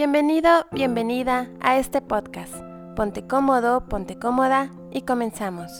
Bienvenido, 0.00 0.48
bienvenida 0.72 1.50
a 1.60 1.76
este 1.76 2.00
podcast. 2.00 2.54
Ponte 2.96 3.26
cómodo, 3.26 3.86
ponte 3.86 4.18
cómoda 4.18 4.72
y 4.90 5.02
comenzamos. 5.02 5.70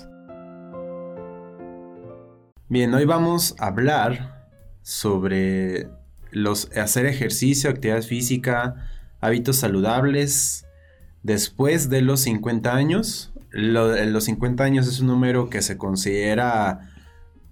Bien, 2.69 2.93
hoy 2.93 3.07
vamos 3.07 3.55
a 3.59 3.69
hablar 3.69 4.47
sobre 4.83 5.89
los 6.33 6.71
hacer 6.77 7.07
ejercicio, 7.07 7.71
actividad 7.71 8.03
física, 8.03 8.91
hábitos 9.23 9.57
saludables 9.57 10.67
después 11.23 11.89
de 11.89 12.03
los 12.03 12.21
50 12.21 12.75
años. 12.75 13.33
los 13.53 14.25
50 14.25 14.63
años 14.63 14.87
es 14.87 15.01
un 15.01 15.07
número 15.07 15.49
que 15.49 15.63
se 15.63 15.79
considera, 15.79 16.91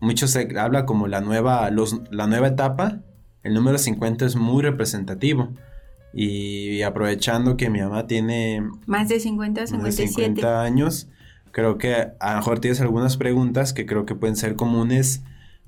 mucho 0.00 0.28
se 0.28 0.54
habla 0.58 0.84
como 0.84 1.08
la 1.08 1.22
nueva, 1.22 1.70
la 1.70 2.26
nueva 2.26 2.48
etapa. 2.48 2.98
El 3.42 3.54
número 3.54 3.78
50 3.78 4.26
es 4.26 4.36
muy 4.36 4.62
representativo. 4.62 5.54
Y 6.12 6.82
aprovechando 6.82 7.56
que 7.56 7.70
mi 7.70 7.80
mamá 7.80 8.06
tiene... 8.06 8.62
Más 8.86 9.08
de 9.08 9.20
50, 9.20 9.66
57. 9.66 10.12
50 10.12 10.62
años, 10.62 11.08
creo 11.52 11.78
que 11.78 12.08
a 12.18 12.30
lo 12.32 12.36
mejor 12.38 12.60
tienes 12.60 12.80
algunas 12.80 13.16
preguntas 13.16 13.72
que 13.72 13.86
creo 13.86 14.06
que 14.06 14.14
pueden 14.14 14.36
ser 14.36 14.56
comunes 14.56 15.22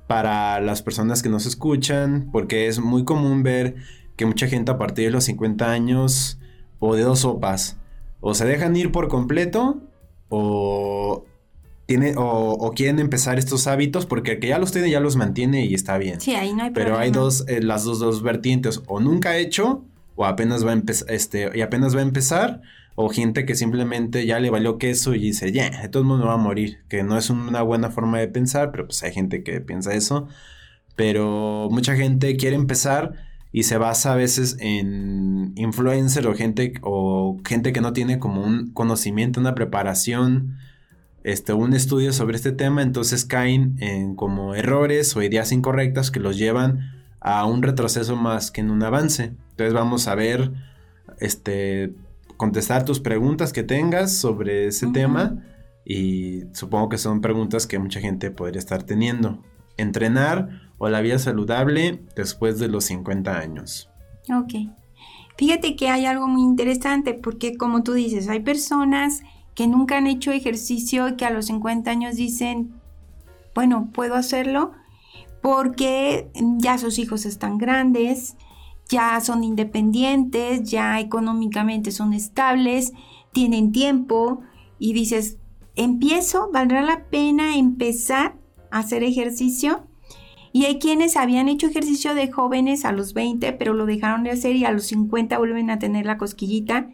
para 0.07 0.61
las 0.61 0.83
personas 0.83 1.23
que 1.23 1.29
nos 1.29 1.47
escuchan, 1.47 2.31
porque 2.33 2.67
es 2.67 2.81
muy 2.81 3.05
común 3.05 3.43
ver 3.43 3.77
que 4.17 4.27
mucha 4.27 4.49
gente 4.49 4.73
a 4.73 4.79
partir 4.79 5.07
de 5.07 5.11
los 5.13 5.25
50 5.25 5.71
años 5.71 6.39
o 6.79 6.97
de 6.97 7.03
dos 7.03 7.21
sopas, 7.21 7.79
o 8.21 8.35
se 8.35 8.45
dejan 8.45 8.75
ir 8.77 8.91
por 8.93 9.09
completo 9.09 9.81
o 10.29 11.25
tiene, 11.87 12.15
o, 12.17 12.73
quieren 12.75 13.01
empezar 13.01 13.39
estos 13.39 13.67
hábitos 13.67 14.07
porque 14.07 14.33
el 14.33 14.41
que 14.41 14.49
ya 14.49 14.59
los 14.59 14.73
tiene 14.73 14.91
ya 14.91 15.01
los 15.01 15.17
mantiene 15.17 15.65
y 15.65 15.75
está 15.75 15.99
bien. 15.99 16.21
Sí, 16.21 16.35
ahí 16.35 16.55
no 16.55 16.65
hay 16.65 16.71
Pero 16.71 16.99
hay 16.99 17.11
dos, 17.11 17.45
eh, 17.49 17.61
las 17.63 17.85
dos, 17.85 17.99
dos 17.99 18.23
vertientes, 18.23 18.83
o 18.87 19.01
nunca 19.01 19.37
hecho 19.37 19.85
o 20.21 20.27
apenas 20.27 20.67
va 20.67 20.71
a 20.71 20.75
empezar, 20.75 21.11
este, 21.11 21.51
y 21.55 21.63
apenas 21.63 21.97
va 21.97 22.01
a 22.01 22.03
empezar, 22.03 22.61
o 22.95 23.09
gente 23.09 23.47
que 23.47 23.55
simplemente 23.55 24.27
ya 24.27 24.39
le 24.39 24.51
valió 24.51 24.77
queso 24.77 25.15
y 25.15 25.19
dice, 25.19 25.51
ya, 25.51 25.71
yeah, 25.71 25.91
todo 25.91 26.03
el 26.03 26.09
mundo 26.09 26.27
va 26.27 26.35
a 26.35 26.37
morir, 26.37 26.81
que 26.91 27.03
no 27.03 27.17
es 27.17 27.31
una 27.31 27.63
buena 27.63 27.89
forma 27.89 28.19
de 28.19 28.29
pensar, 28.29 28.71
pero 28.71 28.85
pues 28.85 29.03
hay 29.03 29.15
gente 29.15 29.43
que 29.43 29.63
piensa 29.63 29.95
eso, 29.95 30.29
pero 30.95 31.69
mucha 31.71 31.97
gente 31.97 32.37
quiere 32.37 32.55
empezar 32.55 33.15
y 33.51 33.63
se 33.63 33.79
basa 33.79 34.13
a 34.13 34.17
veces 34.17 34.59
en 34.61 35.55
influencer 35.57 36.27
o 36.27 36.35
gente, 36.35 36.75
o 36.83 37.39
gente 37.43 37.73
que 37.73 37.81
no 37.81 37.95
tiene 37.95 38.19
como 38.19 38.43
un 38.45 38.73
conocimiento, 38.75 39.41
una 39.41 39.55
preparación, 39.55 40.59
este, 41.25 41.55
un 41.55 41.73
estudio 41.73 42.13
sobre 42.13 42.37
este 42.37 42.53
tema, 42.53 42.83
entonces 42.83 43.25
caen 43.25 43.77
en 43.79 44.17
como 44.17 44.55
errores 44.55 45.17
o 45.17 45.23
ideas 45.23 45.51
incorrectas 45.51 46.11
que 46.11 46.21
los 46.21 46.37
llevan 46.37 46.93
a 47.21 47.47
un 47.47 47.63
retroceso 47.63 48.17
más 48.17 48.51
que 48.51 48.61
en 48.61 48.71
un 48.71 48.83
avance. 48.83 49.33
Entonces 49.61 49.75
vamos 49.75 50.09
a 50.09 50.15
ver, 50.15 50.53
este, 51.19 51.93
contestar 52.39 52.87
tus 52.87 52.99
preguntas 52.99 53.53
que 53.53 53.63
tengas 53.63 54.17
sobre 54.17 54.69
ese 54.69 54.87
tema 54.87 55.45
y 55.85 56.45
supongo 56.55 56.89
que 56.89 56.97
son 56.97 57.21
preguntas 57.21 57.67
que 57.67 57.79
mucha 57.79 58.01
gente 58.01 58.31
podría 58.31 58.59
estar 58.59 58.85
teniendo. 58.85 59.43
Entrenar 59.77 60.49
o 60.79 60.89
la 60.89 61.03
vida 61.03 61.19
saludable 61.19 62.03
después 62.17 62.59
de 62.59 62.69
los 62.69 62.85
50 62.85 63.39
años. 63.39 63.91
Ok. 64.35 64.55
Fíjate 65.37 65.77
que 65.77 65.91
hay 65.91 66.07
algo 66.07 66.27
muy 66.27 66.41
interesante 66.41 67.13
porque 67.13 67.59
como 67.59 67.83
tú 67.83 67.93
dices, 67.93 68.31
hay 68.31 68.41
personas 68.41 69.23
que 69.55 69.67
nunca 69.67 69.99
han 69.99 70.07
hecho 70.07 70.33
ejercicio 70.33 71.07
y 71.07 71.17
que 71.17 71.27
a 71.27 71.31
los 71.31 71.47
50 71.47 71.91
años 71.91 72.17
dicen, 72.17 72.81
bueno, 73.55 73.91
puedo 73.93 74.15
hacerlo 74.15 74.73
porque 75.43 76.31
ya 76.57 76.79
sus 76.79 76.99
hijos 76.99 77.27
están 77.27 77.59
grandes, 77.59 78.37
ya 78.91 79.21
son 79.21 79.45
independientes, 79.45 80.69
ya 80.69 81.01
económicamente 81.01 81.93
son 81.93 82.13
estables, 82.13 82.93
tienen 83.33 83.73
tiempo 83.73 84.43
y 84.79 84.93
dices, 84.93 85.39
empiezo, 85.77 86.51
valdrá 86.53 86.83
la 86.83 87.05
pena 87.05 87.57
empezar 87.57 88.37
a 88.71 88.81
hacer 88.81 89.05
ejercicio. 89.05 89.87
Y 90.53 90.65
hay 90.65 90.81
quienes 90.81 91.17
habían 91.17 91.49
hecho 91.49 91.69
ejercicio 91.69 92.15
de 92.15 92.31
jóvenes 92.31 92.85
a 92.85 92.91
los 92.91 93.15
20, 93.15 93.53
pero 93.53 93.73
lo 93.73 93.87
dejaron 93.87 94.25
de 94.25 94.33
hacer 94.33 94.57
y 94.57 94.65
a 94.65 94.73
los 94.73 94.87
50 94.87 95.39
vuelven 95.39 95.71
a 95.71 95.79
tener 95.79 96.05
la 96.07 96.19
cosquillita. 96.19 96.91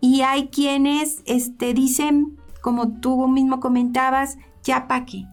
Y 0.00 0.20
hay 0.20 0.46
quienes 0.46 1.22
este, 1.26 1.74
dicen, 1.74 2.38
como 2.62 3.00
tú 3.00 3.26
mismo 3.26 3.58
comentabas, 3.58 4.38
ya 4.62 4.86
pa' 4.86 5.04
qué, 5.04 5.24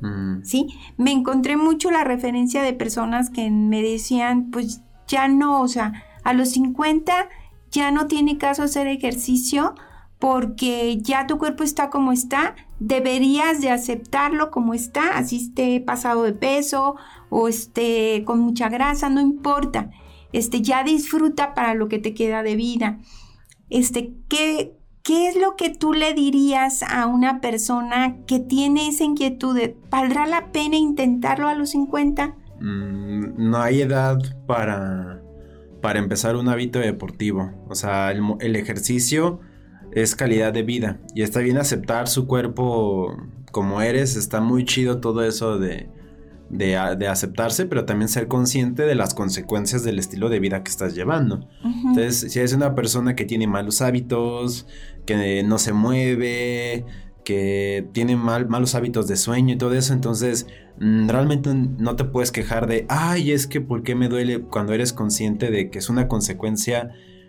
Mm. 0.00 0.42
¿Sí? 0.44 0.68
Me 0.96 1.12
encontré 1.12 1.56
mucho 1.56 1.90
la 1.90 2.04
referencia 2.04 2.62
de 2.62 2.72
personas 2.72 3.30
que 3.30 3.50
me 3.50 3.82
decían, 3.82 4.50
pues 4.50 4.82
ya 5.08 5.28
no, 5.28 5.62
o 5.62 5.68
sea, 5.68 6.04
a 6.22 6.32
los 6.32 6.50
50 6.50 7.28
ya 7.70 7.90
no 7.90 8.06
tiene 8.06 8.38
caso 8.38 8.62
hacer 8.62 8.86
ejercicio 8.86 9.74
porque 10.18 10.98
ya 11.00 11.26
tu 11.26 11.38
cuerpo 11.38 11.62
está 11.62 11.90
como 11.90 12.12
está, 12.12 12.56
deberías 12.80 13.60
de 13.60 13.70
aceptarlo 13.70 14.50
como 14.50 14.74
está, 14.74 15.16
así 15.16 15.36
esté 15.36 15.80
pasado 15.80 16.22
de 16.24 16.32
peso 16.32 16.96
o 17.30 17.48
esté 17.48 18.24
con 18.24 18.40
mucha 18.40 18.68
grasa, 18.68 19.10
no 19.10 19.20
importa. 19.20 19.90
Este, 20.32 20.60
ya 20.60 20.82
disfruta 20.82 21.54
para 21.54 21.74
lo 21.74 21.88
que 21.88 21.98
te 21.98 22.14
queda 22.14 22.42
de 22.42 22.56
vida. 22.56 22.98
Este, 23.70 24.12
¿qué, 24.28 24.76
¿qué 25.02 25.28
es 25.28 25.36
lo 25.36 25.56
que 25.56 25.70
tú 25.70 25.94
le 25.94 26.14
dirías 26.14 26.82
a 26.82 27.06
una 27.06 27.40
persona 27.40 28.16
que 28.26 28.40
tiene 28.40 28.88
esa 28.88 29.04
inquietud 29.04 29.54
de, 29.54 29.76
¿valdrá 29.88 30.26
la 30.26 30.50
pena 30.52 30.76
intentarlo 30.76 31.48
a 31.48 31.54
los 31.54 31.70
50? 31.70 32.34
Mm, 32.60 33.50
no 33.50 33.58
hay 33.58 33.82
edad 33.82 34.18
para, 34.46 35.22
para 35.80 35.98
empezar 35.98 36.36
un 36.36 36.48
hábito 36.48 36.78
deportivo. 36.78 37.52
O 37.68 37.74
sea, 37.74 38.10
el, 38.12 38.22
el 38.40 38.56
ejercicio 38.56 39.40
es 39.92 40.14
calidad 40.14 40.52
de 40.52 40.62
vida 40.62 41.00
y 41.14 41.22
está 41.22 41.40
bien 41.40 41.56
aceptar 41.56 42.08
su 42.08 42.26
cuerpo 42.26 43.16
como 43.52 43.80
eres. 43.80 44.16
Está 44.16 44.40
muy 44.40 44.64
chido 44.64 45.00
todo 45.00 45.24
eso 45.24 45.58
de 45.58 45.88
de, 46.50 47.08
aceptarse, 47.08 47.66
pero 47.66 47.84
también 47.84 48.08
ser 48.08 48.28
consciente 48.28 48.84
de 48.84 48.94
las 48.94 49.14
consecuencias 49.14 49.84
del 49.84 49.98
estilo 49.98 50.28
de 50.28 50.40
vida 50.40 50.62
que 50.62 50.70
estás 50.70 50.94
llevando. 50.94 51.46
Entonces, 51.62 52.32
si 52.32 52.38
eres 52.38 52.52
una 52.52 52.74
persona 52.74 53.14
que 53.14 53.24
tiene 53.24 53.46
malos 53.46 53.82
hábitos, 53.82 54.66
que 55.04 55.42
no 55.42 55.58
se 55.58 55.72
mueve, 55.72 56.84
que 57.28 57.86
tiene 57.92 58.16
mal, 58.16 58.48
malos 58.48 58.74
hábitos 58.74 59.06
de 59.06 59.18
sueño 59.18 59.52
y 59.52 59.58
todo 59.58 59.74
eso, 59.74 59.92
entonces 59.92 60.46
mm, 60.80 61.10
realmente 61.10 61.52
no 61.52 61.94
te 61.94 62.04
puedes 62.04 62.32
quejar 62.32 62.66
de, 62.66 62.86
ay, 62.88 63.32
es 63.32 63.46
que 63.46 63.60
¿por 63.60 63.82
qué 63.82 63.94
me 63.94 64.08
duele 64.08 64.40
cuando 64.40 64.72
eres 64.72 64.94
consciente 64.94 65.50
de 65.50 65.68
que 65.68 65.78
es 65.78 65.90
una 65.90 66.08
consecuencia 66.08 66.88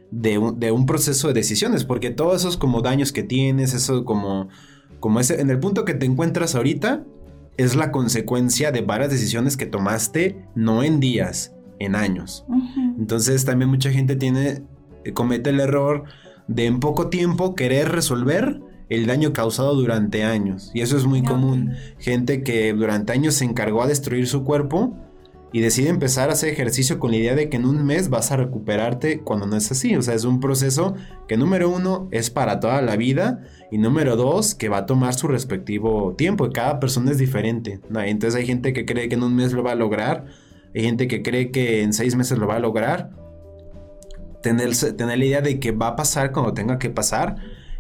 de 0.09 0.37
un, 0.37 0.57
de 0.57 0.71
un 0.71 0.85
proceso 0.85 1.27
de 1.27 1.33
decisiones? 1.33 1.83
Porque 1.83 2.11
todos 2.11 2.43
esos 2.43 2.55
como 2.55 2.81
daños 2.81 3.11
que 3.11 3.23
tienes, 3.23 3.73
eso 3.73 4.05
como, 4.05 4.47
como 5.01 5.19
ese, 5.19 5.41
en 5.41 5.49
el 5.49 5.59
punto 5.59 5.83
que 5.83 5.95
te 5.95 6.05
encuentras 6.05 6.55
ahorita, 6.55 7.03
es 7.57 7.75
la 7.75 7.91
consecuencia 7.91 8.71
de 8.71 8.79
varias 8.79 9.11
decisiones 9.11 9.57
que 9.57 9.65
tomaste, 9.65 10.45
no 10.55 10.81
en 10.81 11.01
días, 11.01 11.53
en 11.77 11.95
años. 11.95 12.45
Entonces 12.97 13.43
también 13.43 13.69
mucha 13.69 13.91
gente 13.91 14.15
tiene, 14.15 14.63
comete 15.13 15.49
el 15.49 15.59
error 15.59 16.05
de 16.47 16.67
en 16.67 16.79
poco 16.79 17.09
tiempo 17.09 17.53
querer 17.53 17.89
resolver 17.89 18.61
el 18.89 19.05
daño 19.05 19.33
causado 19.33 19.75
durante 19.75 20.23
años. 20.23 20.71
Y 20.73 20.81
eso 20.81 20.97
es 20.97 21.05
muy 21.05 21.23
común. 21.23 21.73
Gente 21.99 22.43
que 22.43 22.73
durante 22.73 23.13
años 23.13 23.35
se 23.35 23.45
encargó 23.45 23.83
a 23.83 23.87
destruir 23.87 24.27
su 24.27 24.43
cuerpo 24.43 24.95
y 25.51 25.61
decide 25.61 25.89
empezar 25.89 26.29
a 26.29 26.33
hacer 26.33 26.49
ejercicio 26.49 26.99
con 26.99 27.11
la 27.11 27.17
idea 27.17 27.35
de 27.35 27.49
que 27.49 27.57
en 27.57 27.65
un 27.65 27.83
mes 27.83 28.09
vas 28.09 28.31
a 28.31 28.37
recuperarte 28.37 29.21
cuando 29.21 29.47
no 29.47 29.55
es 29.55 29.71
así. 29.71 29.95
O 29.95 30.01
sea, 30.01 30.13
es 30.13 30.23
un 30.23 30.39
proceso 30.39 30.95
que 31.27 31.37
número 31.37 31.69
uno 31.69 32.07
es 32.11 32.29
para 32.29 32.59
toda 32.59 32.81
la 32.81 32.95
vida 32.95 33.43
y 33.71 33.77
número 33.77 34.15
dos, 34.15 34.53
que 34.55 34.69
va 34.69 34.79
a 34.79 34.85
tomar 34.85 35.13
su 35.13 35.27
respectivo 35.27 36.15
tiempo. 36.15 36.47
Y 36.47 36.51
cada 36.51 36.79
persona 36.79 37.11
es 37.11 37.19
diferente. 37.19 37.79
Entonces 37.93 38.39
hay 38.39 38.45
gente 38.45 38.73
que 38.73 38.85
cree 38.85 39.07
que 39.07 39.15
en 39.15 39.23
un 39.23 39.35
mes 39.35 39.53
lo 39.53 39.63
va 39.63 39.71
a 39.71 39.75
lograr. 39.75 40.25
Hay 40.75 40.83
gente 40.83 41.07
que 41.07 41.23
cree 41.23 41.51
que 41.51 41.81
en 41.81 41.93
seis 41.93 42.15
meses 42.15 42.37
lo 42.37 42.47
va 42.47 42.55
a 42.55 42.59
lograr. 42.59 43.11
Tener, 44.41 44.75
tener 44.75 45.17
la 45.17 45.25
idea 45.25 45.41
de 45.41 45.59
que 45.59 45.71
va 45.71 45.89
a 45.89 45.95
pasar 45.95 46.31
cuando 46.31 46.53
tenga 46.53 46.77
que 46.77 46.89
pasar. 46.89 47.37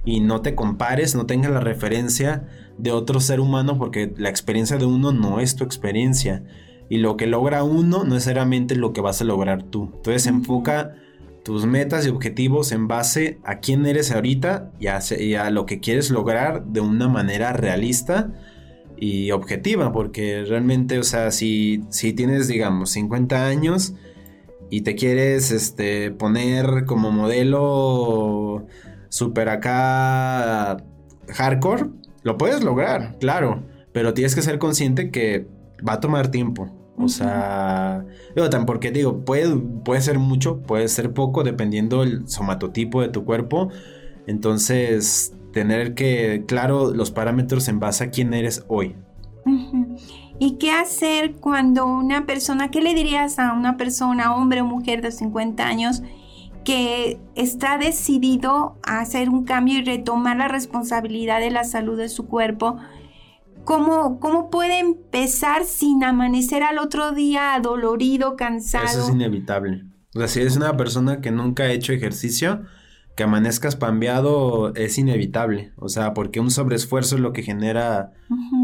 Y 0.09 0.21
no 0.21 0.41
te 0.41 0.55
compares, 0.55 1.13
no 1.13 1.27
tengas 1.27 1.51
la 1.51 1.59
referencia 1.59 2.47
de 2.79 2.91
otro 2.91 3.19
ser 3.19 3.39
humano 3.39 3.77
porque 3.77 4.11
la 4.17 4.29
experiencia 4.29 4.77
de 4.77 4.85
uno 4.85 5.11
no 5.11 5.39
es 5.39 5.55
tu 5.55 5.63
experiencia. 5.63 6.43
Y 6.89 6.97
lo 6.97 7.15
que 7.15 7.27
logra 7.27 7.63
uno 7.63 7.99
no 7.99 8.05
es 8.05 8.13
necesariamente 8.13 8.75
lo 8.75 8.91
que 8.91 9.01
vas 9.01 9.21
a 9.21 9.25
lograr 9.25 9.61
tú. 9.61 9.91
Entonces 9.97 10.25
enfoca 10.25 10.95
tus 11.43 11.67
metas 11.67 12.07
y 12.07 12.09
objetivos 12.09 12.71
en 12.71 12.87
base 12.87 13.37
a 13.43 13.59
quién 13.59 13.85
eres 13.85 14.11
ahorita 14.11 14.71
y 14.79 14.87
a, 15.35 15.49
lo 15.51 15.67
que 15.67 15.79
quieres 15.79 16.09
lograr 16.09 16.65
de 16.65 16.79
una 16.79 17.07
manera 17.07 17.53
realista 17.53 18.33
y 18.97 19.29
objetiva, 19.29 19.91
porque 19.91 20.43
realmente, 20.43 20.97
o 20.97 21.03
sea, 21.03 21.29
si, 21.29 21.83
si 21.89 22.13
tienes, 22.13 22.47
digamos, 22.47 22.89
50 22.89 23.45
años 23.45 23.93
y 24.71 24.81
te 24.81 24.95
quieres 24.95 25.51
este, 25.51 26.09
poner 26.09 26.85
como 26.85 27.11
modelo 27.11 28.65
super 29.09 29.49
acá 29.49 30.77
hardcore, 31.27 31.89
lo 32.23 32.37
puedes 32.37 32.63
lograr, 32.63 33.17
claro, 33.19 33.63
pero 33.91 34.13
tienes 34.13 34.35
que 34.35 34.41
ser 34.41 34.59
consciente 34.59 35.11
que 35.11 35.47
va 35.87 35.93
a 35.93 35.99
tomar 35.99 36.29
tiempo. 36.29 36.69
O 36.97 37.07
sea, 37.07 38.05
yo 38.35 38.49
tan 38.49 38.65
porque 38.65 38.91
digo, 38.91 39.23
puede, 39.23 39.55
puede 39.55 40.01
ser 40.01 40.19
mucho, 40.19 40.61
puede 40.61 40.87
ser 40.89 41.13
poco, 41.13 41.43
dependiendo 41.43 42.03
el 42.03 42.27
somatotipo 42.27 43.01
de 43.01 43.07
tu 43.07 43.23
cuerpo. 43.23 43.69
Entonces, 44.27 45.33
tener 45.53 45.93
que, 45.95 46.43
claro, 46.45 46.93
los 46.93 47.11
parámetros 47.11 47.69
en 47.69 47.79
base 47.79 48.03
a 48.03 48.09
quién 48.09 48.33
eres 48.33 48.65
hoy. 48.67 48.95
¿Y 50.39 50.57
qué 50.57 50.71
hacer 50.71 51.35
cuando 51.35 51.85
una 51.85 52.25
persona, 52.25 52.69
qué 52.69 52.81
le 52.81 52.93
dirías 52.93 53.39
a 53.39 53.53
una 53.53 53.77
persona, 53.77 54.35
hombre 54.35 54.61
o 54.61 54.65
mujer 54.65 55.01
de 55.01 55.11
50 55.11 55.65
años, 55.65 56.03
que 56.69 57.19
está 57.33 57.79
decidido 57.79 58.77
a 58.83 58.99
hacer 58.99 59.29
un 59.29 59.43
cambio 59.43 59.79
y 59.79 59.83
retomar 59.83 60.37
la 60.37 60.47
responsabilidad 60.47 61.39
de 61.39 61.49
la 61.49 61.63
salud 61.63 61.97
de 61.97 62.09
su 62.09 62.27
cuerpo? 62.27 62.77
¿Cómo, 63.63 64.19
¿Cómo 64.19 64.51
puede 64.51 64.77
empezar 64.77 65.63
sin 65.65 66.03
amanecer 66.03 66.61
al 66.61 66.77
otro 66.77 67.11
día 67.11 67.55
adolorido, 67.55 68.35
cansado? 68.35 68.85
Eso 68.85 69.01
es 69.01 69.09
inevitable. 69.09 69.85
O 70.13 70.19
sea, 70.19 70.27
si 70.27 70.41
eres 70.41 70.57
una 70.57 70.77
persona 70.77 71.21
que 71.21 71.31
nunca 71.31 71.63
ha 71.63 71.71
hecho 71.71 71.91
ejercicio, 71.91 72.61
que 73.19 73.23
amanezcas 73.23 73.75
pambeado 73.75 74.73
es 74.75 74.97
inevitable, 74.97 75.73
o 75.75 75.89
sea, 75.89 76.13
porque 76.13 76.39
un 76.39 76.51
sobreesfuerzo 76.51 77.17
es 77.17 77.21
lo 77.21 77.33
que 77.33 77.43
genera 77.43 78.13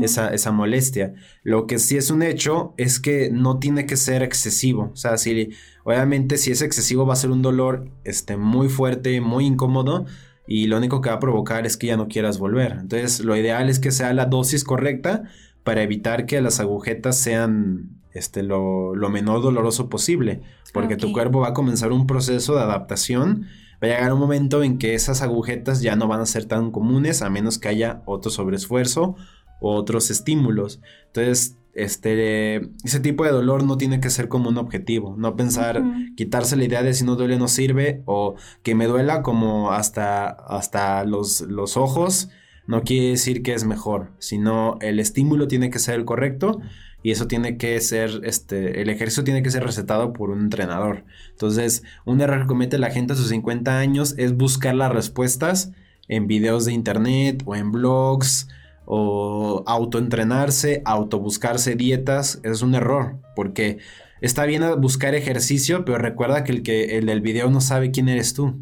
esa, 0.02 0.34
esa, 0.34 0.54
molestia. 0.54 1.14
Lo 1.44 1.68
que 1.68 1.78
sí 1.78 1.98
es 1.98 2.10
un 2.10 2.24
hecho 2.24 2.74
es 2.78 3.02
que 3.02 3.30
no 3.34 3.60
tiene 3.60 3.86
que 3.86 3.98
ser 3.98 4.24
excesivo, 4.24 4.92
o 4.94 4.96
sea, 4.96 5.18
si 5.18 5.50
obviamente 5.84 6.38
si 6.38 6.52
es 6.52 6.62
excesivo 6.62 7.06
va 7.06 7.12
a 7.12 7.18
ser 7.18 7.32
un 7.32 7.42
dolor 7.42 7.90
este, 8.06 8.38
muy 8.38 8.70
fuerte, 8.70 9.20
muy 9.20 9.46
incómodo 9.46 10.06
y 10.48 10.68
lo 10.68 10.78
único 10.78 11.02
que 11.02 11.10
va 11.10 11.18
a 11.18 11.20
provocar 11.20 11.66
es 11.66 11.76
que 11.76 11.88
ya 11.88 11.98
no 11.98 12.08
quieras 12.08 12.40
volver. 12.40 12.78
Entonces, 12.80 13.26
lo 13.26 13.36
ideal 13.36 13.68
es 13.68 13.80
que 13.80 13.92
sea 13.92 14.14
la 14.14 14.28
dosis 14.28 14.64
correcta 14.64 15.24
para 15.66 15.84
evitar 15.84 16.26
que 16.26 16.40
las 16.40 16.62
agujetas 16.62 17.18
sean 17.18 17.90
este, 18.14 18.42
lo, 18.42 18.96
lo 18.96 19.10
menor 19.10 19.42
doloroso 19.42 19.90
posible, 19.90 20.44
porque 20.72 20.96
tu 20.96 21.12
cuerpo 21.12 21.42
va 21.42 21.50
a 21.50 21.54
comenzar 21.54 21.92
un 21.92 22.08
proceso 22.08 22.56
de 22.56 22.62
adaptación 22.62 23.48
va 23.86 23.94
a 23.94 23.98
llegar 23.98 24.14
un 24.14 24.20
momento 24.20 24.64
en 24.64 24.78
que 24.78 24.94
esas 24.96 25.22
agujetas 25.22 25.82
ya 25.82 25.96
no 25.96 26.08
van 26.08 26.22
a 26.22 26.26
ser 26.26 26.46
tan 26.46 26.72
comunes 26.72 27.22
a 27.22 27.30
menos 27.30 27.60
que 27.60 27.68
haya 27.68 28.02
otro 28.06 28.32
sobreesfuerzo 28.32 29.16
o 29.60 29.76
otros 29.76 30.10
estímulos. 30.12 30.82
Entonces, 31.08 31.58
este, 31.74 32.58
ese 32.84 33.00
tipo 33.02 33.26
de 33.26 33.32
dolor 33.32 33.64
no 33.64 33.78
tiene 33.78 34.00
que 34.00 34.10
ser 34.10 34.30
como 34.30 34.50
un 34.50 34.58
objetivo, 34.58 35.16
no 35.18 35.36
pensar, 35.36 35.84
quitarse 36.16 36.56
la 36.56 36.64
idea 36.64 36.84
de 36.84 36.94
si 36.94 37.04
no 37.04 37.16
duele 37.16 37.38
no 37.38 37.48
sirve 37.48 38.02
o 38.06 38.36
que 38.64 38.76
me 38.76 38.88
duela 38.88 39.22
como 39.22 39.72
hasta, 39.72 40.28
hasta 40.28 41.04
los, 41.04 41.42
los 41.42 41.76
ojos, 41.76 42.30
no 42.66 42.84
quiere 42.84 43.10
decir 43.10 43.44
que 43.44 43.54
es 43.54 43.66
mejor, 43.66 44.14
sino 44.20 44.78
el 44.82 45.00
estímulo 45.00 45.48
tiene 45.48 45.70
que 45.70 45.80
ser 45.80 45.96
el 45.96 46.06
correcto 46.06 46.62
y 47.06 47.12
eso 47.12 47.28
tiene 47.28 47.58
que 47.58 47.80
ser, 47.82 48.22
este, 48.24 48.82
el 48.82 48.90
ejercicio 48.90 49.24
tiene 49.24 49.44
que 49.44 49.52
ser 49.52 49.64
recetado 49.64 50.12
por 50.12 50.32
un 50.32 50.40
entrenador. 50.40 51.06
Entonces, 51.30 51.84
un 52.04 52.20
error 52.20 52.42
que 52.42 52.48
comete 52.48 52.80
la 52.80 52.90
gente 52.90 53.14
a 53.14 53.16
sus 53.16 53.28
50 53.28 53.78
años 53.78 54.16
es 54.18 54.36
buscar 54.36 54.74
las 54.74 54.92
respuestas 54.92 55.72
en 56.08 56.26
videos 56.26 56.66
de 56.66 56.74
internet 56.74 57.44
o 57.46 57.56
en 57.56 57.72
blogs 57.72 58.48
o 58.86 59.64
autoentrenarse, 59.68 60.82
autobuscarse 60.84 61.76
dietas, 61.76 62.40
es 62.42 62.64
un 62.64 62.74
error, 62.74 63.20
porque 63.36 63.78
está 64.20 64.46
bien 64.46 64.64
buscar 64.82 65.14
ejercicio, 65.14 65.86
pero 65.86 66.00
recuerda 66.00 66.44
que 66.44 66.54
el 66.54 66.64
que 66.64 66.98
el 66.98 67.06
del 67.06 67.22
video 67.22 67.52
no 67.52 67.62
sabe 67.62 67.92
quién 67.92 68.10
eres 68.10 68.34
tú. 68.34 68.56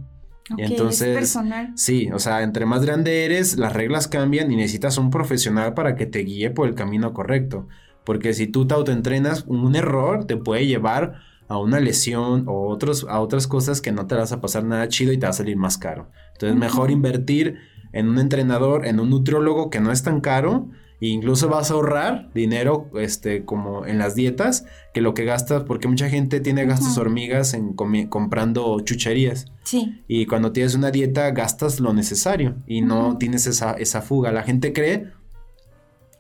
y 0.58 0.64
entonces, 0.64 1.16
personal. 1.16 1.72
sí, 1.78 2.10
o 2.12 2.20
sea, 2.20 2.44
entre 2.44 2.66
más 2.66 2.84
grande 2.84 3.24
eres, 3.24 3.56
las 3.58 3.72
reglas 3.72 4.10
cambian 4.10 4.52
y 4.52 4.58
necesitas 4.58 4.98
un 4.98 5.12
profesional 5.12 5.74
para 5.76 5.96
que 5.96 6.08
te 6.08 6.20
guíe 6.20 6.50
por 6.50 6.68
el 6.68 6.76
camino 6.76 7.14
correcto. 7.14 7.70
Porque 8.06 8.34
si 8.34 8.48
tú 8.48 8.68
te 8.68 8.74
autoentrenas, 8.74 9.46
un 9.48 9.76
error 9.76 10.26
te 10.26 10.38
puede 10.38 10.66
llevar 10.66 11.22
a 11.48 11.58
una 11.58 11.80
lesión 11.80 12.46
o 12.48 12.68
otros, 12.68 13.06
a 13.10 13.20
otras 13.20 13.48
cosas 13.48 13.82
que 13.82 13.92
no 13.92 14.08
te 14.08 14.16
vas 14.16 14.32
a 14.32 14.42
pasar 14.42 14.64
nada 14.64 14.88
chido 14.88 15.14
y 15.14 15.18
te 15.18 15.26
va 15.26 15.32
a 15.32 15.34
salir 15.34 15.58
más 15.58 15.78
caro. 15.78 16.10
Entonces, 16.34 16.58
mejor 16.58 16.92
invertir 16.92 17.58
en 17.92 18.10
un 18.10 18.20
entrenador, 18.20 18.86
en 18.86 19.00
un 19.00 19.10
nutriólogo 19.10 19.70
que 19.70 19.80
no 19.80 19.92
es 19.92 20.04
tan 20.04 20.20
caro. 20.20 20.70
E 21.00 21.08
incluso 21.08 21.50
vas 21.50 21.70
a 21.70 21.74
ahorrar 21.74 22.32
dinero, 22.34 22.90
este, 22.96 23.44
como 23.44 23.86
en 23.86 23.98
las 23.98 24.16
dietas, 24.16 24.66
que 24.94 25.02
lo 25.02 25.14
que 25.14 25.26
gastas, 25.26 25.64
porque 25.64 25.90
mucha 25.90 26.10
gente 26.10 26.40
tiene 26.40 26.66
gastos 26.66 26.98
hormigas 26.98 27.54
en 27.54 27.74
comprando 27.74 28.80
chucherías. 28.80 29.48
Sí. 29.64 30.02
Y 30.08 30.28
cuando 30.28 30.54
tienes 30.54 30.76
una 30.76 30.92
dieta, 30.92 31.30
gastas 31.32 31.82
lo 31.82 31.94
necesario 31.94 32.56
y 32.68 32.82
no 32.82 33.18
tienes 33.18 33.48
esa, 33.48 33.74
esa 33.74 34.02
fuga. 34.02 34.32
La 34.32 34.44
gente 34.44 34.72
cree 34.72 35.12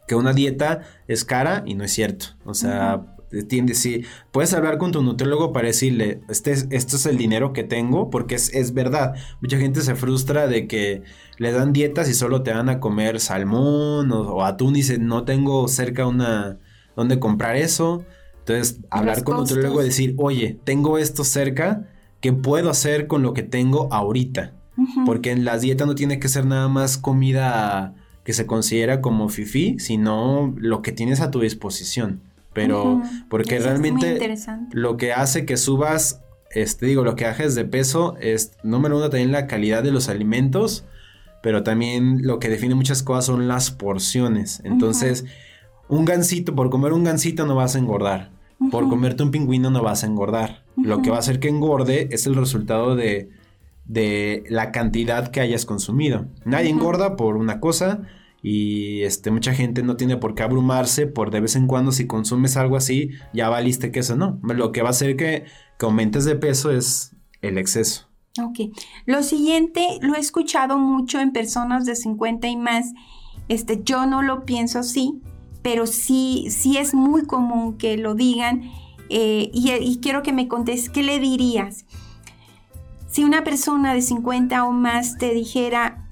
que 0.08 0.16
una 0.16 0.34
dieta 0.34 0.82
es 1.08 1.26
cara 1.26 1.64
y 1.66 1.76
no 1.76 1.84
es 1.84 1.92
cierto. 1.92 2.28
O 2.46 2.54
sea, 2.54 3.14
tiende, 3.42 3.74
sí, 3.74 4.04
puedes 4.32 4.54
hablar 4.54 4.78
con 4.78 4.92
tu 4.92 5.02
nutriólogo 5.02 5.52
para 5.52 5.68
decirle, 5.68 6.22
este 6.30 6.52
es, 6.52 6.68
esto 6.70 6.96
es 6.98 7.06
el 7.06 7.18
dinero 7.18 7.54
que 7.54 7.64
tengo, 7.64 8.10
porque 8.10 8.36
es, 8.36 8.54
es, 8.54 8.74
verdad. 8.74 9.16
Mucha 9.42 9.58
gente 9.58 9.82
se 9.82 9.96
frustra 9.96 10.48
de 10.48 10.68
que 10.68 11.02
le 11.38 11.52
dan 11.52 11.74
dietas 11.74 12.10
y 12.10 12.14
solo 12.14 12.44
te 12.44 12.52
dan 12.52 12.70
a 12.70 12.80
comer 12.80 13.20
salmón 13.20 14.12
o, 14.12 14.46
atún 14.46 14.76
y 14.76 14.80
dice, 14.80 15.00
no 15.00 15.24
tengo 15.24 15.68
cerca 15.68 16.06
una, 16.06 16.60
donde 16.96 17.20
comprar 17.20 17.56
eso. 17.56 18.06
Entonces, 18.40 18.82
hablar 18.92 19.24
con 19.24 19.36
tu 19.36 19.42
nutriólogo 19.42 19.82
y 19.82 19.86
decir, 19.86 20.16
oye, 20.18 20.60
tengo 20.64 20.98
esto 20.98 21.24
cerca, 21.24 21.90
¿qué 22.20 22.34
puedo 22.34 22.70
hacer 22.70 23.08
con 23.08 23.24
lo 23.24 23.34
que 23.34 23.44
tengo 23.44 23.92
ahorita? 23.92 24.54
Porque 25.06 25.32
en 25.32 25.46
las 25.46 25.62
dietas 25.62 25.88
no 25.88 25.96
tiene 25.96 26.20
que 26.20 26.28
ser 26.28 26.46
nada 26.46 26.68
más 26.68 26.98
comida 26.98 27.94
que 28.24 28.34
se 28.34 28.46
considera 28.46 29.02
como 29.02 29.30
fifi, 29.30 29.78
sino 29.80 30.54
lo 30.58 30.81
que 30.81 30.92
tienes 30.92 31.22
a 31.22 31.31
tu 31.31 31.42
disposición. 31.42 32.22
Pero 32.54 33.02
porque 33.30 33.60
realmente 33.60 34.20
lo 34.72 34.98
que 34.98 35.12
hace 35.12 35.46
que 35.46 35.58
subas, 35.58 36.22
este 36.52 36.86
digo, 36.86 37.04
lo 37.04 37.16
que 37.16 37.25
haces 37.25 37.56
de 37.56 37.66
peso 37.66 38.16
es 38.22 38.52
número 38.64 38.98
uno 38.98 39.10
también 39.10 39.31
la 39.31 39.48
calidad 39.48 39.84
de 39.84 39.92
los 39.92 40.08
alimentos, 40.08 40.86
pero 41.42 41.64
también 41.64 42.20
lo 42.22 42.40
que 42.40 42.50
define 42.50 42.75
muchas 42.75 43.02
cosas 43.02 43.25
son 43.25 43.48
las 43.48 43.72
porciones. 43.72 44.62
Entonces, 44.64 45.25
un 45.90 46.06
gansito, 46.06 46.56
por 46.56 46.70
comer 46.70 46.94
un 46.94 47.04
gansito 47.04 47.46
no 47.46 47.56
vas 47.56 47.75
a 47.75 47.80
engordar. 47.80 48.31
Por 48.72 48.88
comerte 48.88 49.24
un 49.24 49.31
pingüino 49.31 49.70
no 49.72 49.81
vas 49.81 50.04
a 50.04 50.08
engordar. 50.08 50.64
Lo 50.78 51.02
que 51.02 51.10
va 51.10 51.18
a 51.18 51.20
hacer 51.20 51.40
que 51.40 51.50
engorde 51.50 52.08
es 52.12 52.28
el 52.28 52.36
resultado 52.36 52.96
de 52.96 53.30
de 53.86 54.44
la 54.50 54.72
cantidad 54.72 55.30
que 55.30 55.42
hayas 55.42 55.66
consumido. 55.66 56.28
Nadie 56.46 56.70
engorda 56.70 57.16
por 57.16 57.36
una 57.36 57.60
cosa 57.60 58.04
y 58.42 59.04
este, 59.04 59.32
mucha 59.32 59.54
gente 59.54 59.84
no 59.84 59.96
tiene 59.96 60.18
por 60.18 60.36
qué 60.36 60.44
abrumarse 60.44 61.08
por 61.08 61.32
de 61.32 61.42
vez 61.42 61.56
en 61.56 61.68
cuando 61.68 61.92
si 61.92 62.08
consumes 62.08 62.58
algo 62.58 62.76
así, 62.76 63.12
ya 63.34 63.50
valiste 63.50 63.92
que 63.92 64.00
eso 64.00 64.16
no. 64.16 64.40
Lo 64.44 64.72
que 64.72 64.82
va 64.82 64.90
a 64.90 64.92
hacer 64.92 65.16
que, 65.16 65.46
que 65.80 65.86
aumentes 65.86 66.26
de 66.26 66.36
peso 66.36 66.72
es 66.72 67.16
el 67.42 67.58
exceso. 67.58 68.10
Ok. 68.42 68.76
Lo 69.06 69.24
siguiente 69.24 70.00
lo 70.02 70.16
he 70.16 70.20
escuchado 70.20 70.78
mucho 70.78 71.20
en 71.20 71.32
personas 71.32 71.86
de 71.86 71.96
50 71.96 72.48
y 72.48 72.58
más. 72.58 72.94
Este, 73.48 73.82
yo 73.84 74.06
no 74.06 74.22
lo 74.22 74.46
pienso 74.46 74.80
así, 74.80 75.22
pero 75.62 75.86
sí, 75.86 76.48
sí 76.50 76.78
es 76.78 76.94
muy 76.94 77.25
común 77.25 77.78
que 77.78 77.98
lo 77.98 78.16
digan. 78.16 78.63
Eh, 79.10 79.52
y, 79.54 79.72
y, 79.72 79.98
quiero 79.98 80.24
que 80.24 80.34
me 80.34 80.48
contes, 80.48 80.90
¿qué 80.90 81.04
le 81.04 81.20
dirías? 81.20 81.86
Si 83.13 83.24
una 83.24 83.43
persona 83.43 83.93
de 83.93 84.01
50 84.01 84.65
o 84.65 84.72
más 84.72 85.20
te 85.20 85.36
dijera, 85.36 86.10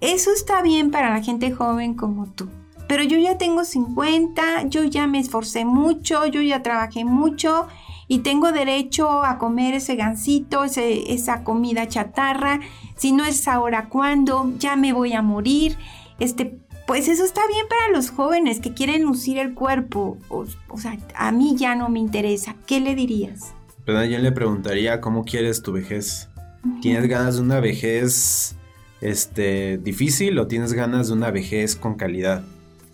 eso 0.00 0.32
está 0.32 0.62
bien 0.62 0.90
para 0.90 1.10
la 1.10 1.22
gente 1.22 1.52
joven 1.52 1.92
como 1.92 2.26
tú, 2.26 2.48
pero 2.88 3.02
yo 3.02 3.18
ya 3.18 3.36
tengo 3.36 3.64
50, 3.64 4.68
yo 4.68 4.84
ya 4.84 5.06
me 5.06 5.18
esforcé 5.18 5.66
mucho, 5.66 6.24
yo 6.24 6.40
ya 6.40 6.62
trabajé 6.62 7.04
mucho 7.04 7.66
y 8.06 8.20
tengo 8.20 8.50
derecho 8.50 9.24
a 9.24 9.36
comer 9.36 9.74
ese 9.74 9.94
gansito, 9.96 10.64
esa 10.64 11.44
comida 11.44 11.86
chatarra, 11.86 12.60
si 12.96 13.12
no 13.12 13.26
es 13.26 13.46
ahora 13.46 13.90
cuándo, 13.90 14.50
ya 14.58 14.74
me 14.74 14.94
voy 14.94 15.12
a 15.12 15.20
morir, 15.20 15.76
este, 16.18 16.58
pues 16.86 17.08
eso 17.08 17.26
está 17.26 17.42
bien 17.46 17.66
para 17.68 17.92
los 17.92 18.08
jóvenes 18.08 18.60
que 18.60 18.72
quieren 18.72 19.02
lucir 19.02 19.36
el 19.36 19.52
cuerpo, 19.52 20.16
o, 20.30 20.46
o 20.70 20.78
sea, 20.78 20.96
a 21.14 21.30
mí 21.30 21.56
ya 21.58 21.74
no 21.74 21.90
me 21.90 21.98
interesa, 21.98 22.56
¿qué 22.64 22.80
le 22.80 22.94
dirías? 22.94 23.52
Pero 23.88 24.04
yo 24.04 24.18
le 24.18 24.32
preguntaría, 24.32 25.00
¿cómo 25.00 25.24
quieres 25.24 25.62
tu 25.62 25.72
vejez? 25.72 26.27
¿Tienes 26.80 27.08
ganas 27.08 27.36
de 27.36 27.42
una 27.42 27.60
vejez 27.60 28.56
este, 29.00 29.78
difícil 29.78 30.38
o 30.38 30.46
tienes 30.46 30.72
ganas 30.72 31.08
de 31.08 31.14
una 31.14 31.30
vejez 31.30 31.76
con 31.76 31.94
calidad? 31.94 32.44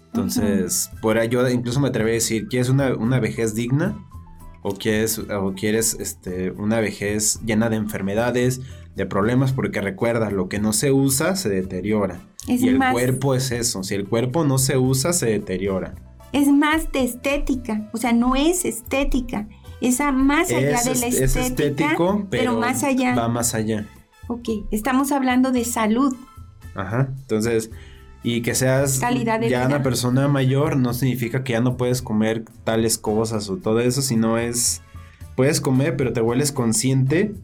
Entonces, 0.06 0.90
por 1.00 1.18
ahí 1.18 1.28
yo 1.28 1.48
incluso 1.48 1.80
me 1.80 1.88
atrevo 1.88 2.08
a 2.08 2.12
decir, 2.12 2.46
¿quieres 2.48 2.68
una, 2.68 2.94
una 2.94 3.18
vejez 3.18 3.54
digna? 3.54 3.96
¿O 4.62 4.76
quieres, 4.76 5.18
o 5.18 5.54
quieres 5.54 5.96
este, 5.98 6.52
una 6.52 6.80
vejez 6.80 7.40
llena 7.44 7.68
de 7.68 7.76
enfermedades, 7.76 8.60
de 8.94 9.06
problemas? 9.06 9.52
Porque 9.52 9.80
recuerda, 9.80 10.30
lo 10.30 10.48
que 10.48 10.60
no 10.60 10.72
se 10.72 10.92
usa 10.92 11.34
se 11.34 11.48
deteriora. 11.48 12.20
y 12.46 12.68
el 12.68 12.78
cuerpo 12.78 13.34
es 13.34 13.50
eso. 13.50 13.82
Si 13.82 13.94
el 13.94 14.08
cuerpo 14.08 14.44
no 14.44 14.58
se 14.58 14.78
usa, 14.78 15.12
se 15.12 15.26
deteriora. 15.26 15.94
Es 16.32 16.46
más 16.48 16.92
de 16.92 17.02
estética. 17.02 17.90
O 17.92 17.96
sea, 17.96 18.12
no 18.12 18.36
es 18.36 18.64
estética 18.64 19.48
esa 19.80 20.12
más 20.12 20.50
allá 20.50 20.60
de 20.60 20.72
la 20.72 20.76
estética, 20.78 21.24
es 21.24 21.36
estético, 21.36 22.26
pero, 22.30 22.58
más 22.58 22.82
allá. 22.84 23.14
Va 23.14 23.28
más 23.28 23.54
allá. 23.54 23.86
Ok, 24.28 24.48
estamos 24.70 25.12
hablando 25.12 25.52
de 25.52 25.64
salud. 25.64 26.14
Ajá, 26.74 27.08
entonces 27.20 27.70
Y 28.22 28.40
que 28.40 28.54
seas 28.54 28.98
Calidad 28.98 29.38
de 29.38 29.50
ya 29.50 29.58
vida. 29.58 29.76
una 29.76 29.82
persona 29.82 30.28
mayor 30.28 30.76
no 30.76 30.94
significa 30.94 31.44
que 31.44 31.52
ya 31.52 31.60
no 31.60 31.76
puedes 31.76 32.00
comer 32.00 32.44
tales 32.64 32.96
cosas 32.98 33.50
o 33.50 33.58
todo 33.58 33.80
eso, 33.80 34.00
sino 34.00 34.38
es, 34.38 34.80
puedes 35.36 35.60
comer, 35.60 35.96
pero 35.96 36.12
te 36.14 36.22
vuelves 36.22 36.50
consciente 36.50 37.34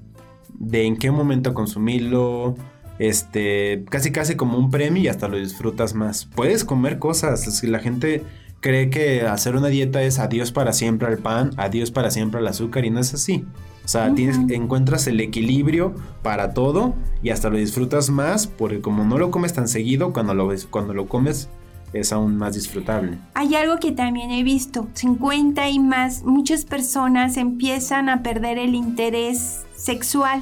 de 0.59 0.87
en 0.87 0.97
qué 0.97 1.11
momento 1.11 1.53
consumirlo, 1.53 2.57
este, 2.99 3.85
casi 3.91 4.11
casi 4.11 4.37
como 4.37 4.59
un 4.59 4.71
premio 4.71 5.03
y 5.03 5.09
hasta 5.09 5.29
lo 5.29 5.37
disfrutas 5.37 5.95
más. 5.95 6.25
Puedes 6.25 6.65
comer 6.65 6.99
cosas, 6.99 7.47
es 7.47 7.63
la 7.65 7.79
gente 7.81 8.23
cree 8.61 8.91
que 8.91 9.23
hacer 9.23 9.57
una 9.57 9.69
dieta 9.69 10.03
es 10.03 10.19
adiós 10.19 10.53
para 10.53 10.73
siempre 10.73 11.09
al 11.09 11.19
pan, 11.19 11.51
adiós 11.57 11.91
para 11.91 12.11
siempre 12.11 12.41
al 12.41 12.47
azúcar 12.47 12.85
y 12.85 12.91
no 12.91 13.01
es 13.01 13.13
así. 13.15 13.45
O 13.85 13.89
sea, 13.89 14.15
tienes, 14.15 14.39
encuentras 14.51 15.07
el 15.09 15.19
equilibrio 15.21 15.95
para 16.23 16.55
todo 16.55 16.95
y 17.23 17.31
hasta 17.31 17.49
lo 17.49 17.57
disfrutas 17.57 18.09
más 18.11 18.47
porque 18.47 18.81
como 18.81 19.05
no 19.05 19.19
lo 19.19 19.31
comes 19.31 19.53
tan 19.53 19.67
seguido, 19.67 20.13
cuando 20.13 20.35
lo, 20.35 20.53
cuando 20.71 20.95
lo 20.95 21.09
comes 21.09 21.49
es 21.93 22.13
aún 22.13 22.37
más 22.37 22.55
disfrutable. 22.55 23.19
Hay 23.35 23.55
algo 23.57 23.79
que 23.79 23.91
también 23.91 24.31
he 24.31 24.45
visto, 24.45 24.87
50 24.95 25.69
y 25.71 25.81
más, 25.81 26.23
muchas 26.23 26.65
personas 26.65 27.37
empiezan 27.37 28.09
a 28.09 28.23
perder 28.23 28.59
el 28.59 28.75
interés 28.77 29.63
sexual. 29.75 30.41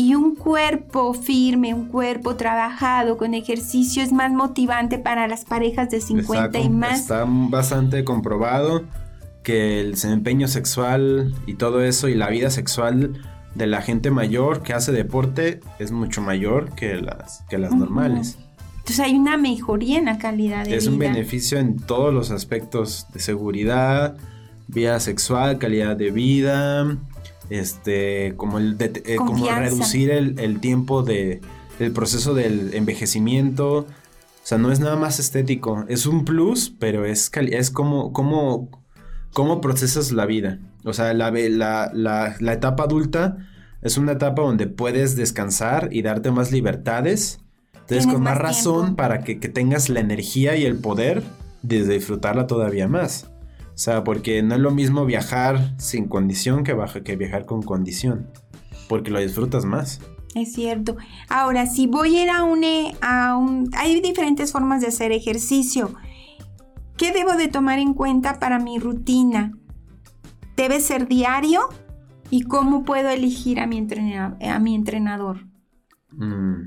Y 0.00 0.14
un 0.14 0.34
cuerpo 0.34 1.12
firme, 1.12 1.74
un 1.74 1.86
cuerpo 1.88 2.34
trabajado 2.34 3.18
con 3.18 3.34
ejercicio 3.34 4.02
es 4.02 4.12
más 4.12 4.32
motivante 4.32 4.98
para 4.98 5.28
las 5.28 5.44
parejas 5.44 5.90
de 5.90 6.00
50 6.00 6.46
Está 6.46 6.58
y 6.58 6.70
más. 6.70 7.00
Está 7.00 7.26
bastante 7.28 8.02
comprobado 8.02 8.84
que 9.42 9.78
el 9.80 9.90
desempeño 9.90 10.48
sexual 10.48 11.34
y 11.46 11.52
todo 11.52 11.82
eso 11.82 12.08
y 12.08 12.14
la 12.14 12.30
vida 12.30 12.48
sexual 12.48 13.20
de 13.54 13.66
la 13.66 13.82
gente 13.82 14.10
mayor 14.10 14.62
que 14.62 14.72
hace 14.72 14.90
deporte 14.90 15.60
es 15.78 15.92
mucho 15.92 16.22
mayor 16.22 16.74
que 16.74 16.94
las, 16.94 17.44
que 17.50 17.58
las 17.58 17.70
Ujú. 17.72 17.80
normales. 17.80 18.38
Entonces 18.78 19.00
hay 19.00 19.16
una 19.18 19.36
mejoría 19.36 19.98
en 19.98 20.06
la 20.06 20.16
calidad 20.16 20.64
de 20.64 20.76
Es 20.76 20.84
vida. 20.84 20.92
un 20.94 20.98
beneficio 20.98 21.58
en 21.58 21.76
todos 21.76 22.14
los 22.14 22.30
aspectos 22.30 23.06
de 23.12 23.20
seguridad, 23.20 24.16
vida 24.66 24.98
sexual, 24.98 25.58
calidad 25.58 25.94
de 25.96 26.10
vida, 26.10 26.96
este, 27.50 28.34
como 28.36 28.58
el 28.58 28.78
de- 28.78 29.02
eh, 29.04 29.16
como 29.16 29.44
reducir 29.70 30.10
el, 30.10 30.38
el 30.38 30.60
tiempo 30.60 31.02
de 31.02 31.40
el 31.78 31.92
proceso 31.92 32.34
del 32.34 32.72
envejecimiento. 32.74 33.78
O 33.78 33.86
sea, 34.42 34.58
no 34.58 34.72
es 34.72 34.80
nada 34.80 34.96
más 34.96 35.18
estético, 35.18 35.84
es 35.88 36.06
un 36.06 36.24
plus, 36.24 36.74
pero 36.78 37.04
es, 37.04 37.30
es 37.34 37.70
como, 37.70 38.12
como, 38.12 38.68
cómo 39.32 39.60
procesas 39.60 40.12
la 40.12 40.26
vida. 40.26 40.58
O 40.84 40.92
sea, 40.94 41.12
la, 41.12 41.30
la, 41.30 41.90
la, 41.92 42.36
la 42.40 42.52
etapa 42.52 42.84
adulta 42.84 43.36
es 43.82 43.96
una 43.98 44.12
etapa 44.12 44.42
donde 44.42 44.66
puedes 44.66 45.14
descansar 45.14 45.88
y 45.92 46.02
darte 46.02 46.30
más 46.30 46.52
libertades. 46.52 47.40
Entonces, 47.74 48.06
con 48.06 48.22
más, 48.22 48.34
más 48.34 48.38
razón 48.42 48.96
para 48.96 49.22
que, 49.22 49.38
que 49.40 49.48
tengas 49.48 49.88
la 49.88 50.00
energía 50.00 50.56
y 50.56 50.64
el 50.64 50.76
poder 50.78 51.22
de 51.62 51.84
disfrutarla 51.86 52.46
todavía 52.46 52.88
más. 52.88 53.29
O 53.80 53.82
sea, 53.82 54.04
porque 54.04 54.42
no 54.42 54.56
es 54.56 54.60
lo 54.60 54.72
mismo 54.72 55.06
viajar 55.06 55.72
sin 55.78 56.06
condición 56.06 56.64
que, 56.64 56.74
baja- 56.74 57.00
que 57.02 57.16
viajar 57.16 57.46
con 57.46 57.62
condición. 57.62 58.26
Porque 58.90 59.10
lo 59.10 59.20
disfrutas 59.20 59.64
más. 59.64 60.02
Es 60.34 60.52
cierto. 60.52 60.98
Ahora, 61.30 61.64
si 61.64 61.86
voy 61.86 62.18
a 62.18 62.22
ir 62.24 62.28
a 62.28 62.42
un, 62.42 62.62
e- 62.62 62.94
a 63.00 63.38
un... 63.38 63.70
Hay 63.74 64.02
diferentes 64.02 64.52
formas 64.52 64.82
de 64.82 64.88
hacer 64.88 65.12
ejercicio. 65.12 65.94
¿Qué 66.98 67.10
debo 67.12 67.32
de 67.38 67.48
tomar 67.48 67.78
en 67.78 67.94
cuenta 67.94 68.38
para 68.38 68.58
mi 68.58 68.78
rutina? 68.78 69.52
¿Debe 70.58 70.80
ser 70.80 71.08
diario? 71.08 71.62
¿Y 72.28 72.42
cómo 72.42 72.84
puedo 72.84 73.08
elegir 73.08 73.60
a 73.60 73.66
mi, 73.66 73.78
entrena- 73.78 74.36
a 74.42 74.58
mi 74.58 74.74
entrenador? 74.74 75.46
Mm. 76.10 76.66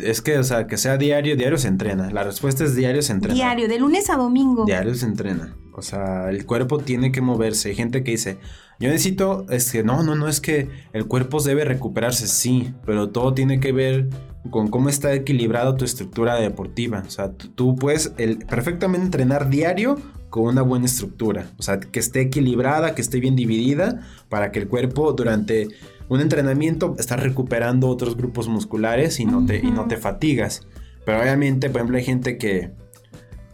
Es 0.00 0.20
que, 0.20 0.36
o 0.36 0.44
sea, 0.44 0.66
que 0.66 0.76
sea 0.76 0.98
diario, 0.98 1.34
diario 1.34 1.56
se 1.56 1.68
entrena. 1.68 2.10
La 2.10 2.24
respuesta 2.24 2.62
es 2.62 2.76
diario 2.76 3.00
se 3.00 3.14
entrena. 3.14 3.34
Diario, 3.36 3.68
de 3.68 3.78
lunes 3.78 4.10
a 4.10 4.16
domingo. 4.16 4.66
Diario 4.66 4.94
se 4.94 5.06
entrena. 5.06 5.56
O 5.72 5.82
sea, 5.82 6.28
el 6.30 6.44
cuerpo 6.46 6.78
tiene 6.78 7.12
que 7.12 7.20
moverse. 7.20 7.70
Hay 7.70 7.74
gente 7.74 8.04
que 8.04 8.12
dice, 8.12 8.38
yo 8.78 8.88
necesito, 8.88 9.46
es 9.50 9.72
que 9.72 9.82
no, 9.82 10.02
no, 10.02 10.14
no, 10.14 10.28
es 10.28 10.40
que 10.40 10.68
el 10.92 11.06
cuerpo 11.06 11.42
debe 11.42 11.64
recuperarse, 11.64 12.26
sí, 12.26 12.74
pero 12.84 13.10
todo 13.10 13.32
tiene 13.34 13.60
que 13.60 13.72
ver 13.72 14.08
con 14.50 14.68
cómo 14.68 14.88
está 14.88 15.12
equilibrada 15.14 15.76
tu 15.76 15.84
estructura 15.84 16.34
deportiva. 16.36 17.02
O 17.06 17.10
sea, 17.10 17.32
tú, 17.32 17.76
puedes 17.76 18.12
el- 18.18 18.38
perfectamente 18.38 19.06
entrenar 19.06 19.48
diario 19.50 19.96
con 20.30 20.44
una 20.44 20.62
buena 20.62 20.86
estructura. 20.86 21.46
O 21.58 21.62
sea, 21.62 21.78
que 21.78 22.00
esté 22.00 22.22
equilibrada, 22.22 22.94
que 22.94 23.02
esté 23.02 23.20
bien 23.20 23.36
dividida, 23.36 24.00
para 24.28 24.50
que 24.50 24.58
el 24.58 24.68
cuerpo 24.68 25.12
durante 25.12 25.68
un 26.08 26.20
entrenamiento 26.20 26.96
está 26.98 27.16
recuperando 27.16 27.88
otros 27.88 28.16
grupos 28.16 28.48
musculares 28.48 29.20
y 29.20 29.24
no 29.26 29.46
te, 29.46 29.58
y 29.58 29.70
no 29.70 29.86
te 29.86 29.96
fatigas. 29.96 30.66
Pero 31.06 31.20
obviamente, 31.20 31.68
por 31.70 31.80
ejemplo, 31.80 31.96
hay 31.98 32.04
gente 32.04 32.36
que, 32.38 32.72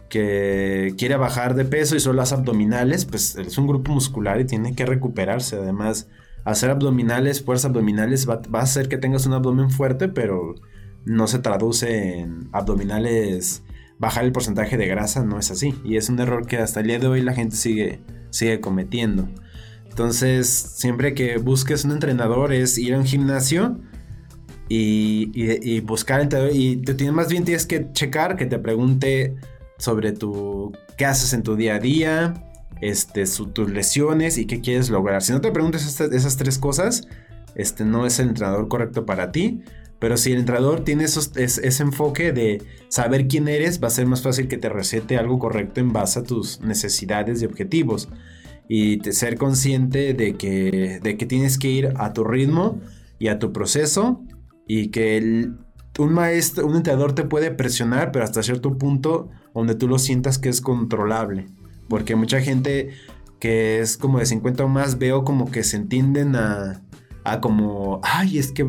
que 0.09 0.93
quiere 0.97 1.15
bajar 1.15 1.55
de 1.55 1.65
peso 1.65 1.95
y 1.95 1.99
solo 1.99 2.21
hace 2.21 2.35
abdominales, 2.35 3.05
pues 3.05 3.35
es 3.35 3.57
un 3.57 3.67
grupo 3.67 3.91
muscular 3.93 4.41
y 4.41 4.45
tiene 4.45 4.75
que 4.75 4.85
recuperarse. 4.85 5.55
Además, 5.57 6.07
hacer 6.45 6.71
abdominales, 6.71 7.43
fuerzas 7.43 7.65
abdominales, 7.69 8.27
va, 8.27 8.41
a 8.53 8.61
hacer 8.61 8.89
que 8.89 8.97
tengas 8.97 9.25
un 9.25 9.33
abdomen 9.33 9.69
fuerte, 9.69 10.07
pero 10.09 10.55
no 11.05 11.27
se 11.27 11.39
traduce 11.39 12.19
en 12.19 12.49
abdominales, 12.51 13.63
bajar 13.99 14.25
el 14.25 14.31
porcentaje 14.31 14.77
de 14.77 14.87
grasa, 14.87 15.23
no 15.23 15.39
es 15.39 15.51
así. 15.51 15.75
Y 15.83 15.97
es 15.97 16.09
un 16.09 16.19
error 16.19 16.47
que 16.47 16.57
hasta 16.57 16.79
el 16.81 16.87
día 16.87 16.99
de 16.99 17.07
hoy 17.07 17.21
la 17.21 17.33
gente 17.33 17.55
sigue, 17.55 17.99
sigue 18.31 18.59
cometiendo. 18.59 19.29
Entonces, 19.89 20.47
siempre 20.47 21.13
que 21.13 21.37
busques 21.37 21.85
un 21.85 21.91
entrenador 21.91 22.53
es 22.53 22.77
ir 22.77 22.93
a 22.93 22.97
un 22.97 23.05
gimnasio 23.05 23.79
y, 24.69 25.29
y- 25.33 25.75
y 25.75 25.79
buscar. 25.81 26.27
Y 26.53 26.77
te 26.77 27.11
más 27.11 27.27
bien 27.27 27.43
tienes 27.43 27.65
que 27.65 27.91
checar 27.91 28.37
que 28.37 28.45
te 28.45 28.59
pregunte 28.59 29.35
sobre 29.79 30.11
tu 30.11 30.71
qué 30.97 31.05
haces 31.05 31.33
en 31.33 31.41
tu 31.41 31.55
día 31.55 31.75
a 31.75 31.79
día, 31.79 32.33
este, 32.81 33.25
su- 33.25 33.47
tus 33.47 33.71
lesiones 33.71 34.37
y 34.37 34.45
qué 34.45 34.61
quieres 34.61 34.89
lograr. 34.91 35.23
Si 35.23 35.31
no 35.33 35.41
te 35.41 35.51
preguntas 35.51 35.99
esas 35.99 36.37
tres 36.37 36.59
cosas, 36.59 37.07
este 37.55 37.83
no 37.85 38.05
es 38.05 38.19
el 38.19 38.29
entrenador 38.29 38.67
correcto 38.67 39.05
para 39.07 39.31
ti. 39.31 39.63
Pero 39.99 40.15
si 40.15 40.31
el 40.31 40.39
entrenador 40.39 40.85
tiene 40.85 41.03
esos- 41.03 41.35
es- 41.35 41.57
ese 41.57 41.83
enfoque 41.83 42.31
de 42.31 42.61
saber 42.87 43.27
quién 43.27 43.49
eres, 43.49 43.83
va 43.83 43.87
a 43.87 43.91
ser 43.91 44.05
más 44.05 44.21
fácil 44.21 44.47
que 44.47 44.57
te 44.57 44.69
recete 44.69 45.17
algo 45.17 45.39
correcto 45.39 45.81
en 45.81 45.91
base 45.91 46.19
a 46.19 46.23
tus 46.23 46.61
necesidades 46.61 47.41
y 47.41 47.45
objetivos. 47.45 48.07
Y 48.69 48.99
ser 49.11 49.37
consciente 49.37 50.13
de 50.13 50.35
que, 50.35 50.99
de 51.03 51.17
que 51.17 51.25
tienes 51.25 51.57
que 51.57 51.69
ir 51.69 51.93
a 51.97 52.13
tu 52.13 52.23
ritmo 52.23 52.79
y 53.17 53.27
a 53.27 53.39
tu 53.39 53.51
proceso. 53.51 54.21
Y 54.67 54.87
que 54.89 55.17
el- 55.17 55.57
un 55.97 56.13
maestro, 56.13 56.65
un 56.65 56.75
entrenador 56.75 57.13
te 57.13 57.23
puede 57.23 57.51
presionar, 57.51 58.11
pero 58.11 58.23
hasta 58.23 58.43
cierto 58.43 58.77
punto 58.77 59.29
donde 59.53 59.75
tú 59.75 59.87
lo 59.87 59.99
sientas 59.99 60.37
que 60.37 60.49
es 60.49 60.61
controlable. 60.61 61.47
Porque 61.87 62.15
mucha 62.15 62.39
gente 62.41 62.91
que 63.39 63.79
es 63.79 63.97
como 63.97 64.19
de 64.19 64.25
50 64.25 64.63
o 64.63 64.67
más 64.67 64.97
veo 64.97 65.23
como 65.23 65.49
que 65.49 65.63
se 65.63 65.77
entienden 65.77 66.35
a, 66.35 66.81
a 67.23 67.41
como, 67.41 67.99
ay, 68.03 68.37
es 68.37 68.51
que 68.51 68.65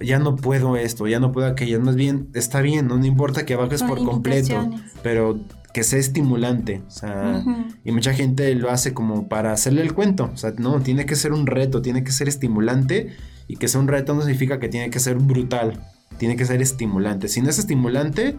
ya 0.00 0.18
no 0.18 0.36
puedo 0.36 0.76
esto, 0.76 1.06
ya 1.06 1.20
no 1.20 1.32
puedo 1.32 1.46
aquello. 1.46 1.80
Más 1.80 1.96
bien, 1.96 2.28
está 2.34 2.60
bien, 2.60 2.86
no, 2.88 2.96
No 2.96 3.06
importa 3.06 3.44
que 3.44 3.56
bajes 3.56 3.80
Son 3.80 3.88
por 3.88 4.04
completo, 4.04 4.70
pero 5.02 5.40
que 5.72 5.84
sea 5.84 5.98
estimulante. 5.98 6.82
O 6.86 6.90
sea, 6.90 7.44
y 7.84 7.92
mucha 7.92 8.12
gente 8.12 8.54
lo 8.54 8.70
hace 8.70 8.94
como 8.94 9.28
para 9.28 9.52
hacerle 9.52 9.82
el 9.82 9.94
cuento. 9.94 10.30
O 10.32 10.36
sea, 10.36 10.52
no, 10.58 10.80
tiene 10.80 11.06
que 11.06 11.16
ser 11.16 11.32
un 11.32 11.46
reto, 11.46 11.82
tiene 11.82 12.04
que 12.04 12.12
ser 12.12 12.28
estimulante. 12.28 13.16
Y 13.46 13.56
que 13.56 13.68
sea 13.68 13.80
un 13.80 13.88
reto 13.88 14.14
no 14.14 14.20
significa 14.20 14.60
que 14.60 14.68
tiene 14.68 14.90
que 14.90 15.00
ser 15.00 15.16
brutal. 15.16 15.80
Tiene 16.18 16.36
que 16.36 16.44
ser 16.44 16.60
estimulante. 16.62 17.28
Si 17.28 17.40
no 17.40 17.48
es 17.48 17.58
estimulante, 17.58 18.36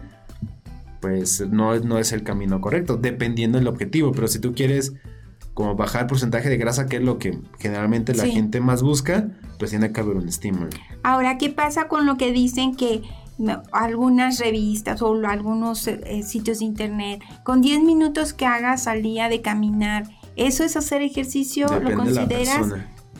pues 1.00 1.40
no, 1.50 1.74
no 1.80 1.98
es 1.98 2.12
el 2.12 2.22
camino 2.22 2.60
correcto, 2.60 2.96
dependiendo 2.96 3.58
del 3.58 3.66
objetivo. 3.68 4.12
Pero 4.12 4.28
si 4.28 4.38
tú 4.38 4.54
quieres 4.54 4.92
como 5.54 5.74
bajar 5.76 6.06
porcentaje 6.06 6.48
de 6.48 6.56
grasa, 6.56 6.86
que 6.86 6.96
es 6.96 7.02
lo 7.02 7.18
que 7.18 7.38
generalmente 7.58 8.14
la 8.14 8.24
Sí. 8.24 8.30
gente 8.32 8.60
más 8.60 8.82
busca, 8.82 9.28
pues 9.58 9.70
tiene 9.70 9.92
que 9.92 10.00
haber 10.00 10.16
un 10.16 10.28
estímulo. 10.28 10.70
Ahora, 11.02 11.36
¿qué 11.38 11.50
pasa 11.50 11.88
con 11.88 12.06
lo 12.06 12.16
que 12.16 12.32
dicen 12.32 12.74
que 12.74 13.02
algunas 13.72 14.38
revistas 14.38 15.02
o 15.02 15.14
algunos 15.26 15.86
eh, 15.88 16.22
sitios 16.22 16.60
de 16.60 16.66
internet, 16.66 17.20
con 17.42 17.60
10 17.60 17.82
minutos 17.82 18.32
que 18.32 18.46
hagas 18.46 18.86
al 18.86 19.02
día 19.02 19.28
de 19.28 19.42
caminar, 19.42 20.04
¿eso 20.36 20.62
es 20.64 20.76
hacer 20.76 21.02
ejercicio? 21.02 21.66
¿Lo 21.66 21.80
Depende 21.80 22.04
de 22.04 22.10
la 22.12 22.20
consideras? 22.28 22.66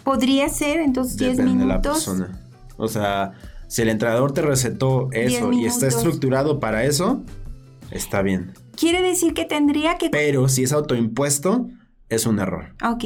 Podría 0.05 0.49
ser 0.49 0.81
entonces 0.81 1.17
10 1.17 1.37
Depende 1.39 1.53
de 1.63 1.67
la 1.67 1.79
minutos. 1.79 2.05
persona. 2.05 2.39
O 2.77 2.89
sea, 2.89 3.33
si 3.73 3.81
el 3.81 3.89
entrenador 3.89 4.33
te 4.33 4.43
recetó 4.43 5.09
eso 5.13 5.51
y 5.51 5.65
está 5.65 5.87
estructurado 5.87 6.61
para 6.61 6.85
eso, 6.85 7.23
está 7.91 8.21
bien. 8.21 8.53
Quiere 8.77 9.01
decir 9.01 9.33
que 9.33 9.47
tendría 9.47 9.97
que... 9.97 10.11
Pero 10.11 10.47
si 10.51 10.65
es 10.65 10.75
autoimpuesto, 10.75 11.69
es 12.11 12.27
un 12.27 12.39
error. 12.39 12.75
Ok. 12.85 13.05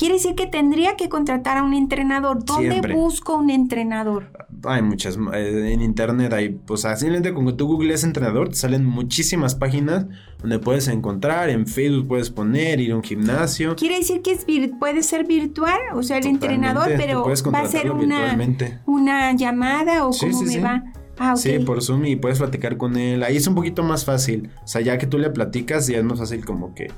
Quiere 0.00 0.14
decir 0.14 0.34
que 0.34 0.46
tendría 0.46 0.96
que 0.96 1.10
contratar 1.10 1.58
a 1.58 1.62
un 1.62 1.74
entrenador. 1.74 2.42
¿Dónde 2.42 2.70
Siempre. 2.70 2.94
busco 2.94 3.36
un 3.36 3.50
entrenador? 3.50 4.32
Hay 4.64 4.80
muchas, 4.80 5.18
eh, 5.34 5.72
en 5.74 5.82
internet 5.82 6.32
hay, 6.32 6.48
pues 6.48 6.80
simplemente 6.80 7.34
con 7.34 7.44
que 7.46 7.52
tú 7.52 7.66
googlees 7.66 8.02
entrenador, 8.02 8.48
te 8.48 8.54
salen 8.54 8.86
muchísimas 8.86 9.54
páginas 9.54 10.06
donde 10.40 10.58
puedes 10.58 10.88
encontrar, 10.88 11.50
en 11.50 11.66
Facebook 11.66 12.08
puedes 12.08 12.30
poner, 12.30 12.80
ir 12.80 12.92
a 12.92 12.96
un 12.96 13.02
gimnasio. 13.02 13.76
Quiere 13.76 13.98
decir 13.98 14.22
que 14.22 14.32
es 14.32 14.46
vir- 14.46 14.78
puede 14.78 15.02
ser 15.02 15.26
virtual, 15.26 15.78
o 15.94 16.02
sea, 16.02 16.16
el 16.16 16.22
Totalmente, 16.22 16.46
entrenador, 16.46 16.90
pero 16.96 17.24
va 17.52 17.60
a 17.60 17.66
ser 17.66 17.90
una, 17.90 18.38
una 18.86 19.32
llamada 19.34 20.06
o 20.06 20.14
Sí, 20.14 20.26
cómo 20.30 20.38
sí, 20.38 20.44
me 20.46 20.50
sí. 20.52 20.58
va. 20.60 20.82
Ah, 21.18 21.32
ok. 21.34 21.38
Sí, 21.38 21.58
por 21.58 21.82
Zoom 21.82 22.06
y 22.06 22.16
puedes 22.16 22.38
platicar 22.38 22.78
con 22.78 22.96
él. 22.96 23.22
Ahí 23.22 23.36
es 23.36 23.46
un 23.46 23.54
poquito 23.54 23.82
más 23.82 24.06
fácil. 24.06 24.48
O 24.64 24.66
sea, 24.66 24.80
ya 24.80 24.96
que 24.96 25.06
tú 25.06 25.18
le 25.18 25.28
platicas, 25.28 25.86
ya 25.86 25.98
es 25.98 26.04
más 26.04 26.18
fácil 26.18 26.42
como 26.46 26.74
que, 26.74 26.90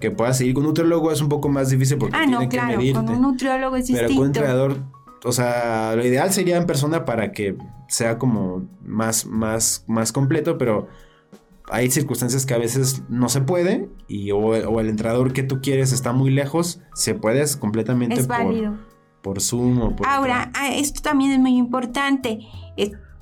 que 0.00 0.10
puedas 0.10 0.38
seguir. 0.38 0.54
Con 0.54 0.64
un 0.64 0.68
nutriólogo 0.68 1.10
es 1.12 1.20
un 1.20 1.28
poco 1.28 1.48
más 1.48 1.70
difícil 1.70 1.98
porque 1.98 2.16
Ah, 2.16 2.20
tiene 2.20 2.32
no, 2.34 2.40
que 2.40 2.48
claro, 2.48 2.78
medirte. 2.78 2.98
con 2.98 3.08
un 3.08 3.22
nutriólogo 3.22 3.76
es 3.76 3.90
Pero 3.90 4.08
con 4.08 4.18
un 4.18 4.26
entrenador, 4.26 4.76
o 5.24 5.32
sea, 5.32 5.94
lo 5.96 6.04
ideal 6.04 6.32
sería 6.32 6.56
en 6.56 6.66
persona 6.66 7.04
para 7.04 7.32
que 7.32 7.56
sea 7.88 8.18
como 8.18 8.66
más, 8.84 9.26
más, 9.26 9.84
más 9.88 10.12
completo, 10.12 10.58
pero 10.58 10.88
hay 11.70 11.90
circunstancias 11.90 12.46
que 12.46 12.54
a 12.54 12.58
veces 12.58 13.02
no 13.08 13.28
se 13.28 13.40
puede 13.42 13.88
y 14.06 14.30
o, 14.30 14.38
o 14.38 14.80
el 14.80 14.88
entrenador 14.88 15.32
que 15.32 15.42
tú 15.42 15.60
quieres 15.60 15.92
está 15.92 16.12
muy 16.12 16.30
lejos, 16.30 16.80
se 16.94 17.14
puede 17.14 17.44
completamente 17.58 18.20
es 18.20 18.26
por, 18.26 18.38
válido. 18.38 18.74
por 19.22 19.40
Zoom 19.40 19.80
o 19.82 19.96
por... 19.96 20.06
Ahora, 20.06 20.50
ah, 20.54 20.68
esto 20.74 21.02
también 21.02 21.32
es 21.32 21.38
muy 21.38 21.56
importante. 21.56 22.38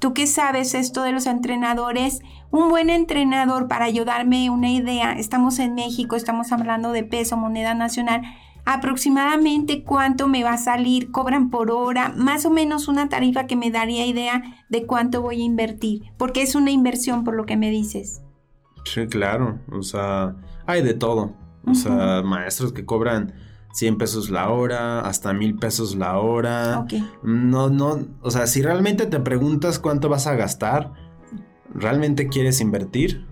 Tú 0.06 0.14
que 0.14 0.28
sabes 0.28 0.74
esto 0.74 1.02
de 1.02 1.10
los 1.10 1.26
entrenadores, 1.26 2.20
un 2.52 2.68
buen 2.68 2.90
entrenador 2.90 3.66
para 3.66 3.86
ayudarme 3.86 4.50
una 4.50 4.70
idea, 4.70 5.14
estamos 5.14 5.58
en 5.58 5.74
México, 5.74 6.14
estamos 6.14 6.52
hablando 6.52 6.92
de 6.92 7.02
peso, 7.02 7.36
moneda 7.36 7.74
nacional, 7.74 8.22
aproximadamente 8.64 9.82
cuánto 9.82 10.28
me 10.28 10.44
va 10.44 10.52
a 10.52 10.58
salir, 10.58 11.10
cobran 11.10 11.50
por 11.50 11.72
hora, 11.72 12.12
más 12.16 12.46
o 12.46 12.50
menos 12.50 12.86
una 12.86 13.08
tarifa 13.08 13.48
que 13.48 13.56
me 13.56 13.72
daría 13.72 14.06
idea 14.06 14.44
de 14.68 14.86
cuánto 14.86 15.22
voy 15.22 15.42
a 15.42 15.44
invertir, 15.44 16.02
porque 16.16 16.42
es 16.42 16.54
una 16.54 16.70
inversión 16.70 17.24
por 17.24 17.34
lo 17.34 17.44
que 17.44 17.56
me 17.56 17.70
dices. 17.70 18.22
Sí, 18.84 19.08
claro. 19.08 19.58
O 19.72 19.82
sea, 19.82 20.36
hay 20.66 20.82
de 20.82 20.94
todo. 20.94 21.34
O 21.66 21.74
sea, 21.74 22.22
maestros 22.22 22.72
que 22.72 22.84
cobran 22.84 23.34
100 23.76 23.98
pesos 23.98 24.30
la 24.30 24.48
hora, 24.48 25.00
hasta 25.00 25.32
mil 25.34 25.56
pesos 25.56 25.94
la 25.96 26.18
hora. 26.18 26.80
Ok. 26.80 26.94
No, 27.22 27.68
no, 27.68 27.98
o 28.22 28.30
sea, 28.30 28.46
si 28.46 28.62
realmente 28.62 29.04
te 29.06 29.20
preguntas 29.20 29.78
cuánto 29.78 30.08
vas 30.08 30.26
a 30.26 30.34
gastar, 30.34 30.92
¿realmente 31.74 32.28
quieres 32.28 32.60
invertir? 32.60 33.26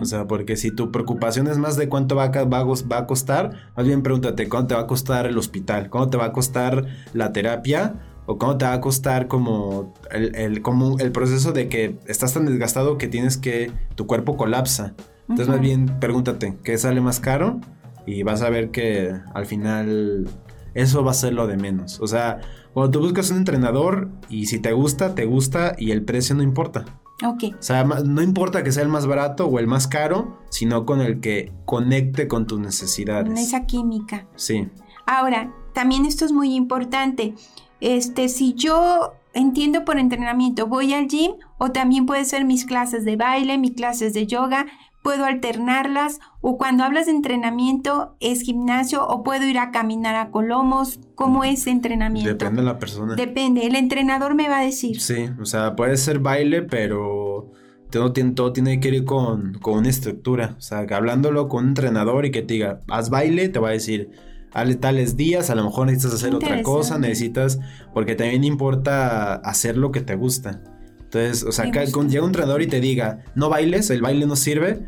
O 0.00 0.04
sea, 0.04 0.26
porque 0.26 0.56
si 0.56 0.70
tu 0.70 0.92
preocupación 0.92 1.48
es 1.48 1.58
más 1.58 1.76
de 1.76 1.88
cuánto 1.88 2.14
va 2.14 2.24
a, 2.26 2.44
va 2.44 2.64
va 2.64 3.06
costar, 3.06 3.72
más 3.76 3.86
bien 3.86 4.02
pregúntate 4.02 4.48
cuánto 4.48 4.68
te 4.68 4.74
va 4.76 4.82
a 4.82 4.86
costar 4.86 5.26
el 5.26 5.36
hospital, 5.36 5.90
cuánto 5.90 6.10
te 6.10 6.16
va 6.18 6.26
a 6.26 6.32
costar 6.32 6.86
la 7.12 7.32
terapia 7.32 7.94
o 8.26 8.38
cuánto 8.38 8.58
te 8.58 8.64
va 8.66 8.74
a 8.74 8.80
costar 8.80 9.26
como 9.26 9.94
el, 10.12 10.34
el- 10.36 10.62
como 10.62 10.98
el 11.00 11.10
proceso 11.12 11.52
de 11.52 11.68
que 11.68 11.98
estás 12.06 12.34
tan 12.34 12.46
desgastado 12.46 12.98
que 12.98 13.08
tienes 13.08 13.36
que, 13.36 13.72
tu 13.96 14.06
cuerpo 14.06 14.36
colapsa. 14.36 14.94
Entonces 15.22 15.48
más 15.48 15.60
bien 15.60 15.86
pregúntate, 16.00 16.56
¿qué 16.62 16.78
sale 16.78 17.00
más 17.00 17.18
caro? 17.20 17.60
Y 18.08 18.22
vas 18.22 18.42
a 18.42 18.50
ver 18.50 18.70
que 18.70 19.12
al 19.34 19.46
final 19.46 20.28
eso 20.74 21.04
va 21.04 21.10
a 21.10 21.14
ser 21.14 21.32
lo 21.34 21.46
de 21.46 21.56
menos. 21.56 22.00
O 22.00 22.06
sea, 22.06 22.40
cuando 22.72 22.90
tú 22.90 23.00
buscas 23.04 23.30
un 23.30 23.38
entrenador 23.38 24.08
y 24.28 24.46
si 24.46 24.58
te 24.58 24.72
gusta, 24.72 25.14
te 25.14 25.26
gusta 25.26 25.74
y 25.78 25.90
el 25.90 26.02
precio 26.04 26.34
no 26.34 26.42
importa. 26.42 26.84
Ok. 27.24 27.54
O 27.58 27.62
sea, 27.62 27.84
no 27.84 28.22
importa 28.22 28.62
que 28.62 28.70
sea 28.70 28.84
el 28.84 28.88
más 28.88 29.06
barato 29.06 29.46
o 29.46 29.58
el 29.58 29.66
más 29.66 29.88
caro, 29.88 30.38
sino 30.50 30.86
con 30.86 31.00
el 31.00 31.20
que 31.20 31.52
conecte 31.64 32.28
con 32.28 32.46
tus 32.46 32.60
necesidades. 32.60 33.38
Esa 33.38 33.66
química. 33.66 34.28
Sí, 34.36 34.68
Ahora, 35.10 35.54
también 35.72 36.04
esto 36.04 36.26
es 36.26 36.32
muy 36.32 36.54
importante. 36.54 37.34
Este, 37.80 38.28
si 38.28 38.52
yo 38.52 39.14
entiendo 39.32 39.86
por 39.86 39.98
entrenamiento, 39.98 40.66
voy 40.66 40.92
al 40.92 41.08
gym 41.08 41.32
o 41.56 41.70
también 41.70 42.04
puede 42.04 42.26
ser 42.26 42.44
mis 42.44 42.66
clases 42.66 43.06
de 43.06 43.16
baile, 43.16 43.56
mis 43.56 43.72
clases 43.72 44.12
de 44.12 44.26
yoga, 44.26 44.66
puedo 45.02 45.24
alternarlas 45.24 46.20
o 46.40 46.58
cuando 46.58 46.84
hablas 46.84 47.06
de 47.06 47.12
entrenamiento 47.12 48.16
es 48.20 48.42
gimnasio 48.42 49.06
o 49.06 49.22
puedo 49.22 49.46
ir 49.46 49.58
a 49.58 49.70
caminar 49.70 50.16
a 50.16 50.30
Colomos, 50.30 51.00
¿cómo 51.14 51.44
es 51.44 51.66
entrenamiento? 51.66 52.30
depende 52.30 52.62
de 52.62 52.66
la 52.66 52.78
persona. 52.78 53.14
Depende, 53.14 53.66
el 53.66 53.76
entrenador 53.76 54.34
me 54.34 54.48
va 54.48 54.58
a 54.58 54.64
decir. 54.64 55.00
Sí, 55.00 55.30
o 55.40 55.44
sea, 55.44 55.76
puede 55.76 55.96
ser 55.96 56.18
baile, 56.18 56.62
pero 56.62 57.50
todo 57.90 58.12
tiene, 58.12 58.32
todo 58.32 58.52
tiene 58.52 58.80
que 58.80 58.88
ir 58.88 59.04
con, 59.04 59.54
con 59.60 59.78
una 59.78 59.88
estructura. 59.88 60.56
O 60.58 60.60
sea, 60.60 60.86
que 60.86 60.94
hablándolo 60.94 61.48
con 61.48 61.64
un 61.64 61.68
entrenador 61.70 62.26
y 62.26 62.30
que 62.30 62.42
te 62.42 62.54
diga, 62.54 62.82
haz 62.88 63.10
baile, 63.10 63.48
te 63.48 63.58
va 63.58 63.68
a 63.68 63.72
decir, 63.72 64.10
hazle 64.52 64.76
tales 64.76 65.16
días, 65.16 65.50
a 65.50 65.54
lo 65.54 65.64
mejor 65.64 65.86
necesitas 65.86 66.14
hacer 66.14 66.34
otra 66.34 66.62
cosa, 66.62 66.98
necesitas, 66.98 67.58
porque 67.94 68.14
también 68.14 68.44
importa 68.44 69.34
hacer 69.34 69.76
lo 69.76 69.90
que 69.90 70.00
te 70.00 70.16
gusta. 70.16 70.62
Entonces, 71.10 71.42
o 71.44 71.52
sea, 71.52 71.64
que 71.70 71.90
con- 71.92 72.08
llega 72.10 72.22
un 72.22 72.28
entrenador 72.30 72.60
y 72.62 72.66
te 72.66 72.80
diga, 72.80 73.24
no 73.34 73.48
bailes, 73.48 73.88
el 73.90 74.02
baile 74.02 74.26
no 74.26 74.36
sirve, 74.36 74.78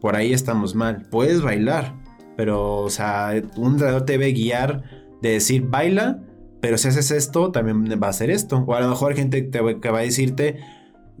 por 0.00 0.14
ahí 0.16 0.32
estamos 0.32 0.74
mal. 0.74 1.06
Puedes 1.10 1.40
bailar, 1.42 1.94
pero, 2.36 2.76
o 2.78 2.90
sea, 2.90 3.32
un 3.56 3.72
entrenador 3.72 4.04
te 4.04 4.12
debe 4.12 4.32
guiar 4.32 4.82
de 5.22 5.30
decir, 5.30 5.62
baila, 5.68 6.20
pero 6.60 6.76
si 6.76 6.88
haces 6.88 7.10
esto, 7.10 7.50
también 7.50 7.84
va 8.02 8.08
a 8.08 8.10
hacer 8.10 8.30
esto. 8.30 8.58
O 8.66 8.74
a 8.74 8.80
lo 8.80 8.88
mejor 8.90 9.12
hay 9.12 9.18
gente 9.18 9.44
que, 9.44 9.50
te 9.50 9.60
va- 9.60 9.80
que 9.80 9.90
va 9.90 9.98
a 10.00 10.02
decirte 10.02 10.58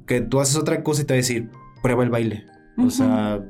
que 0.06 0.20
tú 0.20 0.40
haces 0.40 0.56
otra 0.56 0.82
cosa 0.82 1.02
y 1.02 1.04
te 1.06 1.14
va 1.14 1.16
a 1.16 1.22
decir, 1.22 1.50
prueba 1.82 2.04
el 2.04 2.10
baile. 2.10 2.44
O 2.76 2.90
sea, 2.90 3.42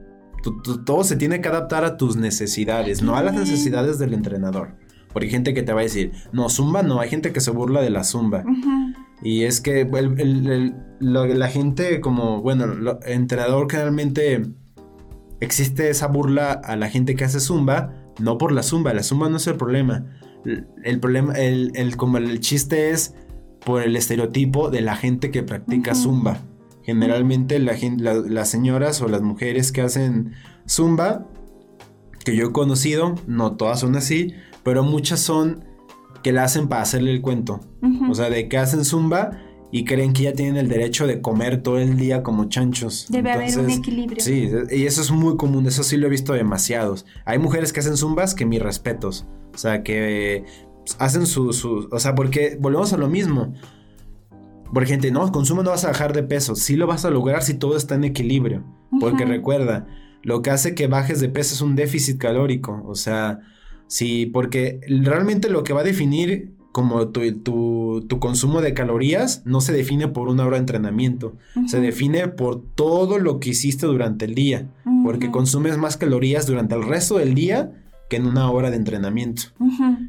todo 0.87 1.03
se 1.05 1.17
tiene 1.17 1.41
que 1.41 1.49
adaptar 1.49 1.85
a 1.85 1.97
tus 1.97 2.17
necesidades, 2.17 3.03
no 3.03 3.17
a 3.17 3.23
las 3.23 3.35
necesidades 3.35 3.99
del 3.99 4.15
entrenador. 4.15 4.77
Porque 5.13 5.27
hay 5.27 5.33
gente 5.33 5.55
que 5.55 5.63
te 5.65 5.73
va 5.73 5.81
a 5.81 5.83
decir, 5.83 6.13
no, 6.33 6.49
zumba 6.49 6.83
no, 6.85 7.01
hay 7.01 7.09
gente 7.09 7.33
que 7.33 7.41
se 7.41 7.51
burla 7.51 7.83
de 7.83 7.91
la 7.91 8.05
zumba. 8.05 8.45
Y 9.23 9.45
es 9.45 9.61
que 9.61 9.83
el- 9.83 10.21
el- 10.21 10.47
el- 10.51 10.75
lo- 11.01 11.27
la 11.27 11.49
gente 11.49 12.01
como, 12.01 12.41
bueno, 12.43 12.67
lo- 12.67 13.01
el 13.03 13.13
entrenador 13.13 13.71
generalmente 13.71 14.43
existe 15.41 15.91
esa 15.91 16.07
burla 16.07 16.53
a 16.53 16.77
la 16.77 16.89
gente 16.89 17.15
que 17.15 17.25
hace 17.25 17.41
zumba, 17.41 17.95
no 18.19 18.39
por 18.39 18.53
la 18.53 18.63
zumba, 18.63 18.93
la 18.95 19.03
zumba 19.03 19.29
no 19.29 19.37
es 19.39 19.47
el 19.47 19.57
problema. 19.57 20.07
El, 20.85 21.01
problema, 21.01 21.35
el, 21.35 21.73
el- 21.75 21.97
como 21.97 22.17
el 22.19 22.41
chiste 22.41 22.91
es 22.91 23.15
por 23.65 23.83
el 23.83 23.95
estereotipo 23.97 24.71
de 24.71 24.81
la 24.81 24.97
gente 24.97 25.31
que 25.31 25.43
practica 25.43 25.95
zumba. 25.95 26.39
Generalmente 26.83 27.59
la 27.59 27.75
gen- 27.75 28.03
la- 28.03 28.15
las 28.15 28.49
señoras 28.49 29.03
o 29.03 29.09
las 29.09 29.21
mujeres 29.21 29.71
que 29.71 29.83
hacen 29.83 30.33
zumba, 30.67 31.27
que 32.25 32.35
yo 32.37 32.47
he 32.49 32.53
conocido, 32.53 33.15
no 33.27 33.57
todas 33.57 33.81
son 33.81 33.97
así, 33.97 34.35
pero 34.63 34.83
muchas 34.83 35.21
son 35.21 35.65
que 36.23 36.33
la 36.33 36.45
hacen 36.45 36.69
para 36.69 36.83
hacerle 36.83 37.13
el 37.13 37.21
cuento. 37.21 37.61
O 38.11 38.15
sea, 38.15 38.29
de 38.31 38.49
que 38.49 38.59
hacen 38.59 38.85
zumba 38.85 39.31
y 39.73 39.85
creen 39.85 40.13
que 40.13 40.25
ya 40.25 40.33
tienen 40.33 40.57
el 40.57 40.69
derecho 40.69 41.07
de 41.07 41.21
comer 41.21 41.63
todo 41.63 41.79
el 41.79 41.97
día 41.97 42.23
como 42.23 42.49
chanchos. 42.49 43.07
Debe 43.09 43.31
haber 43.33 43.59
un 43.59 43.71
equilibrio. 43.71 44.23
Sí, 44.23 44.49
y 44.71 44.85
eso 44.87 45.01
es 45.01 45.11
muy 45.13 45.37
común, 45.37 45.67
eso 45.67 45.83
sí 45.85 45.97
lo 45.97 46.07
he 46.07 46.11
visto 46.11 46.33
demasiados. 46.33 47.07
Hay 47.25 47.39
mujeres 47.39 47.73
que 47.73 47.81
hacen 47.81 47.97
zumbas 47.97 48.35
que 48.35 48.45
mis 48.47 48.61
respetos. 48.61 49.27
O 49.55 49.59
sea, 49.59 49.83
que 49.83 50.45
pues, 50.85 50.97
hacen 50.99 51.27
su, 51.27 51.53
su- 51.53 51.89
O 51.93 51.99
sea, 52.01 52.15
porque 52.15 52.57
volvemos 52.61 52.93
a 52.93 52.97
lo 52.97 53.09
mismo. 53.09 53.55
Por 54.73 54.87
gente, 54.87 55.11
no, 55.11 55.31
con 55.33 55.47
zumba 55.47 55.63
no 55.65 55.71
vas 55.71 55.85
a 55.85 55.89
bajar 55.89 56.13
de 56.13 56.23
peso. 56.23 56.55
Sí 56.55 56.77
lo 56.77 56.87
vas 56.87 57.05
a 57.05 57.11
lograr 57.11 57.43
si 57.43 57.55
todo 57.55 57.77
está 57.77 57.95
en 57.97 58.05
equilibrio. 58.05 58.65
Porque 59.01 59.25
recuerda, 59.25 59.87
lo 60.23 60.43
que 60.43 60.51
hace 60.51 60.75
que 60.75 60.87
bajes 60.89 61.21
de 61.21 61.29
peso 61.29 61.55
es 61.55 61.61
un 61.61 61.75
déficit 61.77 62.19
calórico. 62.19 62.83
O 62.87 62.95
sea, 62.95 63.41
sí, 63.91 64.27
porque 64.27 64.81
realmente 64.89 65.51
lo 65.51 65.63
que 65.65 65.73
va 65.73 65.81
a 65.81 65.85
definir 65.85 66.53
como 66.73 67.09
tu, 67.09 67.21
tu- 67.41 68.07
tu 68.09 68.21
consumo 68.21 68.61
de 68.61 68.75
calorías 68.75 69.43
no 69.45 69.61
se 69.61 69.73
define 69.73 70.07
por 70.07 70.29
una 70.29 70.47
hora 70.47 70.55
de 70.57 70.61
entrenamiento. 70.61 71.35
Se 71.67 71.81
define 71.81 72.29
por 72.29 72.63
todo 72.77 73.19
lo 73.19 73.41
que 73.41 73.51
hiciste 73.51 73.87
durante 73.87 74.25
el 74.27 74.35
día. 74.37 74.69
Porque 75.05 75.31
consumes 75.33 75.77
más 75.79 75.97
calorías 75.97 76.47
durante 76.47 76.77
el 76.77 76.85
resto 76.85 77.19
del 77.19 77.35
día 77.35 77.73
que 78.09 78.17
en 78.17 78.27
una 78.27 78.49
hora 78.53 78.71
de 78.71 78.77
entrenamiento. 78.77 79.43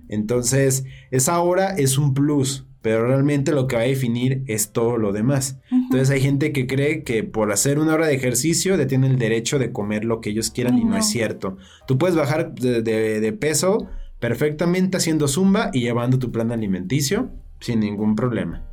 Entonces, 0.10 0.84
esa 1.10 1.40
hora 1.40 1.70
es 1.76 1.98
un 1.98 2.14
plus, 2.14 2.66
pero 2.82 3.06
realmente 3.08 3.52
lo 3.52 3.68
que 3.68 3.76
va 3.76 3.84
a 3.84 3.86
definir 3.86 4.44
es 4.48 4.72
todo 4.72 4.98
lo 4.98 5.12
demás. 5.12 5.60
Entonces 5.72 6.10
hay 6.10 6.22
gente 6.22 6.52
que 6.52 6.66
cree 6.68 7.04
que 7.04 7.24
por 7.24 7.52
hacer 7.52 7.78
una 7.80 7.94
hora 7.94 8.08
de 8.08 8.16
ejercicio 8.16 8.76
ya 8.76 8.88
tienen 8.88 9.12
el 9.12 9.20
derecho 9.20 9.60
de 9.60 9.72
comer 9.72 10.04
lo 10.06 10.20
que 10.22 10.32
ellos 10.32 10.50
quieran 10.52 10.78
y 10.78 10.84
no 10.86 10.98
es 10.98 11.08
cierto. 11.08 11.58
Tú 11.88 11.98
puedes 11.98 12.16
bajar 12.16 12.54
de, 12.56 12.82
de- 12.82 13.20
de 13.20 13.34
peso 13.34 13.88
perfectamente 14.20 14.98
haciendo 14.98 15.28
zumba 15.28 15.70
y 15.74 15.82
llevando 15.82 16.18
tu 16.20 16.32
plan 16.32 16.52
alimenticio 16.52 17.30
sin 17.60 17.80
ningún 17.82 18.16
problema. 18.16 18.64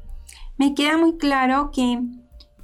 Me 0.57 0.75
queda 0.75 0.97
muy 0.99 1.17
claro 1.19 1.71
que 1.73 2.01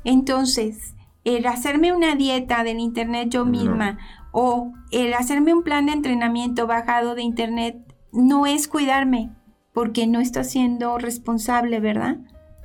entonces 0.04 0.94
el 1.24 1.46
hacerme 1.46 1.92
una 1.92 2.14
dieta 2.16 2.64
del 2.64 2.78
internet 2.80 3.28
yo 3.30 3.44
No. 3.44 3.50
misma 3.50 3.98
o 4.32 4.72
el 4.90 5.14
hacerme 5.14 5.54
un 5.54 5.62
plan 5.62 5.86
de 5.86 5.92
entrenamiento 5.92 6.66
bajado 6.66 7.14
de 7.14 7.22
internet 7.22 7.76
no 8.12 8.46
es 8.46 8.68
cuidarme 8.68 9.30
porque 9.74 10.06
no 10.06 10.20
está 10.20 10.44
siendo 10.44 10.96
responsable, 10.98 11.80
¿verdad? 11.80 12.16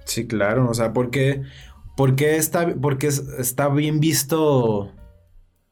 Sí, 0.05 0.25
claro, 0.27 0.69
o 0.69 0.73
sea, 0.73 0.93
porque, 0.93 1.41
porque 1.97 2.37
está, 2.37 2.73
porque 2.81 3.07
es- 3.07 3.25
está 3.37 3.67
bien 3.69 3.99
visto, 3.99 4.91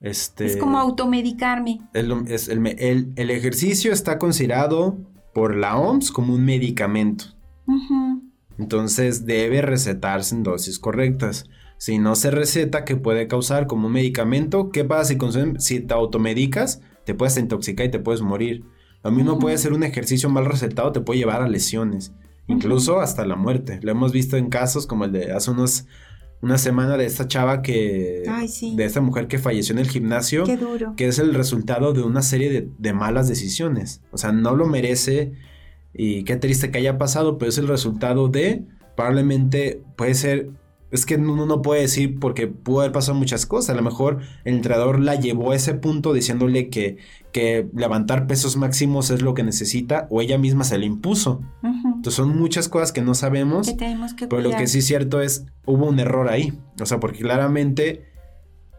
este... 0.02 0.46
Es 0.46 0.58
como 0.58 0.78
automedicarme. 0.80 1.80
el, 1.94 2.12
es 2.28 2.50
el 2.50 2.60
me- 2.60 2.72
el- 2.78 3.14
el 3.16 3.30
ejercicio 3.32 3.94
está 3.94 4.20
considerado 4.20 4.98
por 5.34 5.56
la 5.56 5.78
OMS 5.78 6.12
como 6.12 6.34
un 6.34 6.44
medicamento. 6.44 7.26
Entonces 8.58 9.26
debe 9.26 9.62
recetarse 9.62 10.36
en 10.36 10.44
dosis 10.44 10.80
correctas. 10.80 11.46
Si 11.78 12.00
no 12.00 12.16
se 12.16 12.32
receta, 12.32 12.86
¿qué 12.86 12.96
puede 12.96 13.28
causar 13.28 13.68
como 13.68 13.88
un 13.88 13.94
medicamento? 13.94 14.72
¿Qué 14.72 14.84
pasa 14.84 15.14
si, 15.14 15.18
si 15.60 15.80
te 15.82 15.94
automedicas? 15.94 16.82
Te 17.06 17.14
puedes 17.14 17.38
intoxicar 17.38 17.86
y 17.86 17.92
te 17.92 18.00
puedes 18.00 18.22
morir. 18.22 18.64
Lo 19.04 19.12
mismo 19.12 19.40
puede 19.40 19.58
ser 19.58 19.74
un 19.74 19.84
ejercicio 19.84 20.30
mal 20.30 20.46
recetado, 20.46 20.92
te 20.92 21.02
puede 21.02 21.20
llevar 21.20 21.42
a 21.42 21.48
lesiones, 21.48 22.14
incluso 22.48 23.00
hasta 23.00 23.26
la 23.26 23.36
muerte. 23.36 23.80
Lo 23.82 23.92
hemos 23.92 24.12
visto 24.12 24.38
en 24.38 24.50
casos 24.50 24.88
como 24.88 25.06
el 25.06 25.12
de 25.12 25.32
hace 25.32 25.52
unos 25.52 25.86
una 26.42 26.58
semana 26.58 26.98
de 26.98 27.06
esta 27.06 27.28
chava 27.28 27.62
que... 27.62 28.24
De 28.76 28.86
esta 28.86 29.02
mujer 29.02 29.28
que 29.28 29.40
falleció 29.40 29.74
en 29.74 29.80
el 29.80 29.90
gimnasio. 29.90 30.44
Qué 30.44 30.58
duro. 30.58 30.94
Que 30.96 31.08
es 31.08 31.20
el 31.20 31.34
resultado 31.34 31.94
de 31.94 32.04
una 32.04 32.22
serie 32.22 32.52
de, 32.52 32.70
de 32.78 32.94
malas 32.94 33.28
decisiones. 33.28 34.02
O 34.12 34.18
sea, 34.18 34.32
no 34.32 34.56
lo 34.56 34.68
merece 34.68 35.34
y 35.94 36.24
qué 36.24 36.36
triste 36.36 36.70
que 36.70 36.78
haya 36.78 36.98
pasado, 36.98 37.38
pero 37.38 37.50
es 37.50 37.58
el 37.58 37.68
resultado 37.68 38.28
de... 38.28 38.66
Probablemente 38.96 39.84
puede 39.96 40.16
ser 40.16 40.50
es 40.90 41.06
que 41.06 41.16
uno 41.16 41.46
no 41.46 41.62
puede 41.62 41.82
decir 41.82 42.20
porque 42.20 42.48
pudo 42.48 42.80
haber 42.80 42.92
pasado 42.92 43.18
muchas 43.18 43.46
cosas. 43.46 43.72
A 43.72 43.76
lo 43.76 43.84
mejor 43.84 44.20
el 44.46 44.56
entrenador 44.56 45.00
la 45.00 45.16
llevó 45.16 45.52
a 45.52 45.56
ese 45.56 45.74
punto 45.74 46.14
diciéndole 46.14 46.70
que, 46.70 46.98
que 47.34 47.68
levantar 47.76 48.28
pesos 48.28 48.56
máximos 48.56 49.10
es 49.10 49.22
lo 49.22 49.34
que 49.34 49.44
necesita 49.44 50.08
o 50.10 50.22
ella 50.22 50.38
misma 50.38 50.64
se 50.64 50.78
le 50.78 50.86
impuso. 50.86 51.42
Entonces 51.62 52.14
son 52.14 52.38
muchas 52.38 52.70
cosas 52.70 52.92
que 52.92 53.02
no 53.02 53.16
sabemos. 53.16 53.74
pero 54.30 54.42
lo 54.42 54.52
que 54.52 54.68
sí 54.68 54.80
es 54.80 54.86
cierto 54.86 55.22
es, 55.22 55.46
hubo 55.66 55.88
un 55.88 56.00
error 56.00 56.30
ahí. 56.30 56.58
O 56.80 56.86
sea, 56.86 57.00
porque 57.00 57.20
claramente 57.20 58.06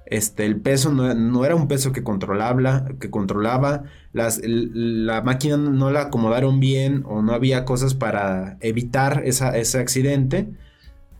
este, 0.06 0.46
el 0.46 0.60
peso 0.60 0.90
no, 0.92 1.44
era 1.44 1.54
un 1.54 1.68
peso 1.68 1.92
que 1.92 2.02
controlaba, 2.02 2.86
que 2.98 3.10
controlaba 3.10 3.82
las, 4.14 4.40
la 4.42 5.20
máquina 5.20 5.58
no 5.58 5.90
la 5.90 6.02
acomodaron 6.02 6.60
bien 6.60 7.02
o 7.06 7.20
no 7.20 7.34
había 7.34 7.66
cosas 7.66 7.92
para 7.92 8.56
evitar 8.60 9.22
esa, 9.26 9.58
ese 9.58 9.78
accidente 9.78 10.48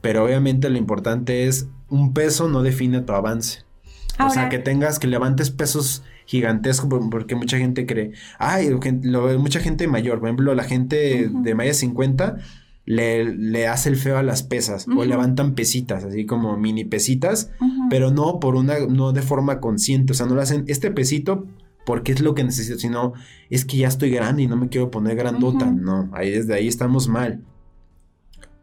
pero 0.00 0.24
obviamente 0.24 0.68
lo 0.70 0.78
importante 0.78 1.46
es 1.46 1.68
un 1.88 2.12
peso 2.12 2.48
no 2.48 2.62
define 2.62 3.00
tu 3.00 3.12
avance. 3.12 3.64
o 4.20 4.30
sea, 4.30 4.48
que 4.48 4.58
tengas, 4.58 4.98
que 4.98 5.06
levantes 5.06 5.50
pesos 5.50 6.02
gigantescos, 6.26 6.88
porque 7.10 7.34
mucha 7.34 7.56
gente 7.56 7.86
cree, 7.86 8.12
ay, 8.38 8.68
lo, 9.02 9.38
mucha 9.38 9.60
gente 9.60 9.86
mayor, 9.86 10.18
por 10.18 10.28
ejemplo, 10.28 10.54
la 10.54 10.64
gente 10.64 11.30
de 11.32 11.54
Maya 11.54 11.72
50 11.72 12.36
le, 12.84 13.24
le, 13.36 13.66
hace 13.66 13.88
el 13.88 13.96
feo 13.96 14.18
a 14.18 14.22
las 14.22 14.42
pesas 14.42 14.86
o 14.88 15.04
levantan 15.04 15.54
pesitas, 15.54 16.04
así 16.04 16.26
como 16.26 16.56
mini 16.56 16.84
pesitas, 16.84 17.50
pero 17.90 18.10
no 18.10 18.40
por 18.40 18.56
una, 18.56 18.78
no 18.88 19.12
de 19.12 19.22
forma 19.22 19.60
consciente, 19.60 20.12
o 20.12 20.14
sea, 20.14 20.26
no 20.26 20.34
lo 20.34 20.42
hacen 20.42 20.64
este 20.68 20.90
pesito 20.90 21.46
porque 21.86 22.12
es 22.12 22.20
lo 22.20 22.34
que 22.34 22.44
necesito, 22.44 22.78
sino 22.78 23.14
es 23.48 23.64
que 23.64 23.78
ya 23.78 23.88
estoy 23.88 24.10
grande 24.10 24.42
y 24.42 24.46
no 24.48 24.56
me 24.56 24.68
quiero 24.68 24.90
poner 24.90 25.16
grandota, 25.16 25.66
no, 25.70 26.10
ahí 26.12 26.30
desde 26.30 26.54
ahí 26.54 26.68
estamos 26.68 27.08
mal. 27.08 27.42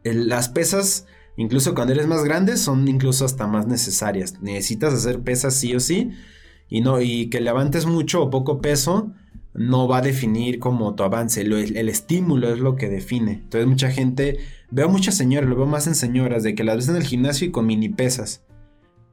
las 0.03 0.49
pesas 0.49 1.07
Incluso 1.37 1.75
cuando 1.75 1.93
eres 1.93 2.07
más 2.07 2.23
grande 2.23 2.57
son 2.57 2.87
incluso 2.87 3.25
hasta 3.25 3.47
más 3.47 3.67
necesarias. 3.67 4.41
Necesitas 4.41 4.93
hacer 4.93 5.21
pesas 5.21 5.55
sí 5.55 5.75
o 5.75 5.79
sí. 5.79 6.11
Y, 6.69 6.81
no, 6.81 7.01
y 7.01 7.29
que 7.29 7.41
levantes 7.41 7.85
mucho 7.85 8.23
o 8.23 8.29
poco 8.29 8.61
peso 8.61 9.11
no 9.53 9.87
va 9.87 9.99
a 9.99 10.01
definir 10.01 10.59
como 10.59 10.95
tu 10.95 11.03
avance. 11.03 11.41
el, 11.41 11.89
estímulo 11.89 12.53
es 12.53 12.59
lo 12.59 12.75
que 12.75 12.89
define. 12.89 13.33
Entonces 13.33 13.67
mucha 13.67 13.91
gente, 13.91 14.39
veo 14.71 14.89
muchas 14.89 15.15
señoras, 15.15 15.49
lo 15.49 15.55
veo 15.55 15.65
más 15.65 15.87
en 15.87 15.95
señoras, 15.95 16.43
de 16.43 16.55
que 16.55 16.63
las 16.63 16.77
ves 16.77 16.89
en 16.89 16.95
el 16.95 17.03
gimnasio 17.03 17.47
y 17.47 17.51
con 17.51 17.65
mini 17.65 17.89
pesas. 17.89 18.43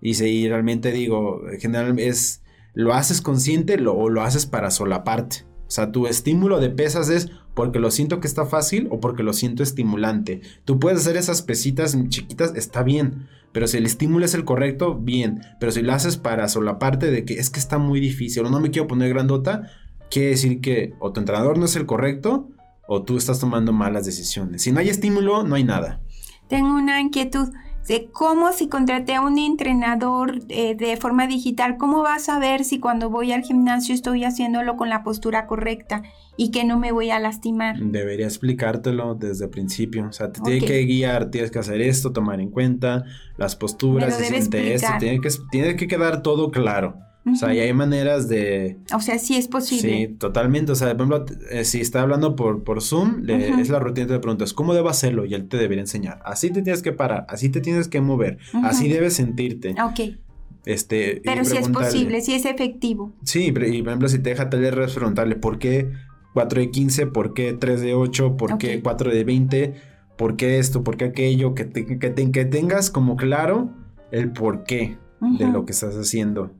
Y, 0.00 0.14
si 0.14 0.48
realmente 0.48 0.90
digo, 0.90 1.42
en 1.50 1.60
general 1.60 1.98
es, 1.98 2.42
lo 2.74 2.92
haces 2.94 3.20
consciente 3.20 3.78
o 3.86 4.08
lo 4.08 4.22
haces 4.22 4.46
para 4.46 4.70
solaparte. 4.70 5.44
O 5.72 5.74
sea, 5.74 5.90
tu 5.90 6.06
estímulo 6.06 6.60
de 6.60 6.68
pesas 6.68 7.08
es 7.08 7.30
porque 7.54 7.78
lo 7.78 7.90
siento 7.90 8.20
que 8.20 8.26
está 8.26 8.44
fácil 8.44 8.88
o 8.90 9.00
porque 9.00 9.22
lo 9.22 9.32
siento 9.32 9.62
estimulante. 9.62 10.42
Tú 10.66 10.78
puedes 10.78 11.00
hacer 11.00 11.16
esas 11.16 11.40
pesitas 11.40 11.96
chiquitas, 12.10 12.52
está 12.56 12.82
bien. 12.82 13.26
Pero 13.52 13.66
si 13.66 13.78
el 13.78 13.86
estímulo 13.86 14.26
es 14.26 14.34
el 14.34 14.44
correcto, 14.44 14.94
bien. 14.94 15.40
Pero 15.58 15.72
si 15.72 15.80
lo 15.80 15.94
haces 15.94 16.18
para 16.18 16.46
solaparte 16.48 17.10
de 17.10 17.24
que 17.24 17.38
es 17.38 17.48
que 17.48 17.58
está 17.58 17.78
muy 17.78 18.00
difícil 18.00 18.44
o 18.44 18.50
no 18.50 18.60
me 18.60 18.70
quiero 18.70 18.86
poner 18.86 19.08
grandota, 19.08 19.70
quiere 20.10 20.28
decir 20.28 20.60
que 20.60 20.92
o 20.98 21.10
tu 21.10 21.20
entrenador 21.20 21.56
no 21.56 21.64
es 21.64 21.74
el 21.74 21.86
correcto 21.86 22.50
o 22.86 23.02
tú 23.02 23.16
estás 23.16 23.38
tomando 23.38 23.72
malas 23.72 24.04
decisiones. 24.04 24.60
Si 24.60 24.72
no 24.72 24.80
hay 24.80 24.90
estímulo, 24.90 25.42
no 25.42 25.54
hay 25.54 25.64
nada. 25.64 26.02
Tengo 26.50 26.74
una 26.74 27.00
inquietud 27.00 27.48
de 27.86 28.08
cómo 28.10 28.52
si 28.52 28.68
contraté 28.68 29.14
a 29.14 29.20
un 29.20 29.38
entrenador 29.38 30.40
eh, 30.48 30.74
de 30.74 30.96
forma 30.96 31.26
digital, 31.26 31.76
¿cómo 31.76 32.02
vas 32.02 32.28
a 32.28 32.38
ver 32.38 32.64
si 32.64 32.78
cuando 32.78 33.10
voy 33.10 33.32
al 33.32 33.42
gimnasio 33.42 33.94
estoy 33.94 34.24
haciéndolo 34.24 34.76
con 34.76 34.88
la 34.88 35.02
postura 35.02 35.46
correcta 35.46 36.02
y 36.36 36.50
que 36.50 36.64
no 36.64 36.78
me 36.78 36.92
voy 36.92 37.10
a 37.10 37.18
lastimar? 37.18 37.76
Debería 37.78 38.26
explicártelo 38.26 39.14
desde 39.14 39.44
el 39.44 39.50
principio, 39.50 40.06
o 40.08 40.12
sea, 40.12 40.30
te 40.30 40.40
tiene 40.40 40.64
que 40.64 40.84
guiar, 40.84 41.30
tienes 41.30 41.50
que 41.50 41.58
hacer 41.58 41.80
esto, 41.80 42.12
tomar 42.12 42.40
en 42.40 42.50
cuenta 42.50 43.04
las 43.36 43.56
posturas, 43.56 44.16
se 44.16 44.24
siente 44.24 44.74
esto, 44.74 44.88
tiene 44.98 45.20
que, 45.20 45.30
tiene 45.50 45.76
que 45.76 45.88
quedar 45.88 46.22
todo 46.22 46.50
claro. 46.50 47.11
O 47.24 47.36
sea, 47.36 47.54
y 47.54 47.60
hay 47.60 47.72
maneras 47.72 48.28
de... 48.28 48.78
O 48.92 49.00
sea, 49.00 49.18
sí 49.18 49.36
es 49.36 49.46
posible. 49.46 50.08
Sí, 50.08 50.14
totalmente. 50.18 50.72
O 50.72 50.74
sea, 50.74 50.96
por 50.96 51.06
ejemplo, 51.06 51.36
eh, 51.50 51.64
si 51.64 51.80
está 51.80 52.02
hablando 52.02 52.34
por, 52.34 52.64
por 52.64 52.82
Zoom, 52.82 53.28
es 53.28 53.68
la 53.68 53.78
rutina 53.78 54.08
de 54.08 54.18
preguntas, 54.18 54.52
¿cómo 54.52 54.74
debo 54.74 54.88
hacerlo? 54.88 55.24
Y 55.24 55.34
él 55.34 55.48
te 55.48 55.56
debería 55.56 55.82
enseñar. 55.82 56.20
Así 56.24 56.50
te 56.50 56.62
tienes 56.62 56.82
que 56.82 56.92
parar, 56.92 57.24
así 57.28 57.48
te 57.48 57.60
tienes 57.60 57.88
que 57.88 58.00
mover, 58.00 58.38
así 58.64 58.88
debes 58.88 59.14
sentirte. 59.14 59.74
Ok. 59.80 60.18
Este, 60.64 61.20
Pero 61.24 61.44
si 61.44 61.56
es 61.56 61.68
posible, 61.68 62.20
si 62.20 62.34
es 62.34 62.44
efectivo. 62.44 63.12
Sí, 63.24 63.46
y 63.46 63.52
por 63.52 63.64
ejemplo, 63.64 64.08
si 64.08 64.18
te 64.18 64.30
deja 64.30 64.48
taller, 64.48 64.74
preguntarle 64.94 65.36
por 65.36 65.58
qué 65.58 65.90
4 66.34 66.60
de 66.60 66.70
15, 66.70 67.06
por 67.08 67.34
qué 67.34 67.52
3 67.52 67.80
de 67.80 67.94
8, 67.94 68.36
por 68.36 68.58
qué 68.58 68.80
4 68.80 69.12
de 69.12 69.24
20, 69.24 69.74
por 70.16 70.36
qué 70.36 70.58
esto, 70.58 70.84
por 70.84 70.96
qué 70.96 71.06
aquello, 71.06 71.54
que, 71.54 71.68
que, 71.70 71.98
que 71.98 72.44
tengas 72.44 72.90
como 72.90 73.16
claro 73.16 73.70
el 74.10 74.32
por 74.32 74.64
qué 74.64 74.98
de 75.20 75.48
lo 75.48 75.64
que 75.64 75.72
estás 75.72 75.94
haciendo. 75.94 76.52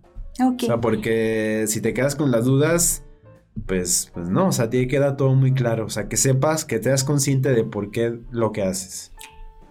O 0.44 0.59
sea, 0.59 0.81
porque 0.81 1.64
si 1.68 1.81
te 1.81 1.94
quedas 1.94 2.16
con 2.16 2.31
las 2.31 2.44
dudas, 2.44 3.05
pues, 3.66 4.11
pues 4.14 4.28
no, 4.28 4.48
o 4.48 4.52
sea, 4.52 4.70
tiene 4.70 4.87
que 4.87 4.96
quedar 4.96 5.16
todo 5.16 5.35
muy 5.35 5.52
claro. 5.52 5.87
O 5.87 5.90
sea, 5.90 6.09
que 6.09 6.16
sepas, 6.16 6.64
que 6.64 6.78
te 6.78 6.90
das 6.90 7.05
consciente 7.05 7.50
de 7.50 7.64
por 7.64 7.90
qué 7.90 8.18
lo 8.31 8.52
que 8.52 8.62
haces. 8.62 9.12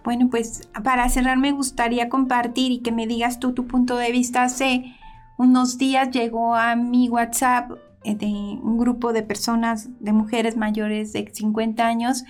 Bueno, 0.04 0.28
pues 0.30 0.68
para 0.82 1.08
cerrar 1.08 1.38
me 1.38 1.52
gustaría 1.52 2.08
compartir 2.08 2.72
y 2.72 2.78
que 2.78 2.90
me 2.90 3.06
digas 3.06 3.38
tú 3.38 3.52
tu 3.52 3.66
punto 3.66 3.96
de 3.96 4.10
vista. 4.10 4.42
Hace 4.42 4.96
unos 5.38 5.78
días 5.78 6.10
llegó 6.10 6.56
a 6.56 6.74
mi 6.74 7.08
WhatsApp 7.08 7.72
eh, 8.04 8.16
de 8.16 8.26
un 8.26 8.78
grupo 8.78 9.12
de 9.12 9.22
personas, 9.22 9.88
de 10.00 10.12
mujeres 10.12 10.56
mayores 10.56 11.12
de 11.12 11.30
50 11.32 11.86
años, 11.86 12.24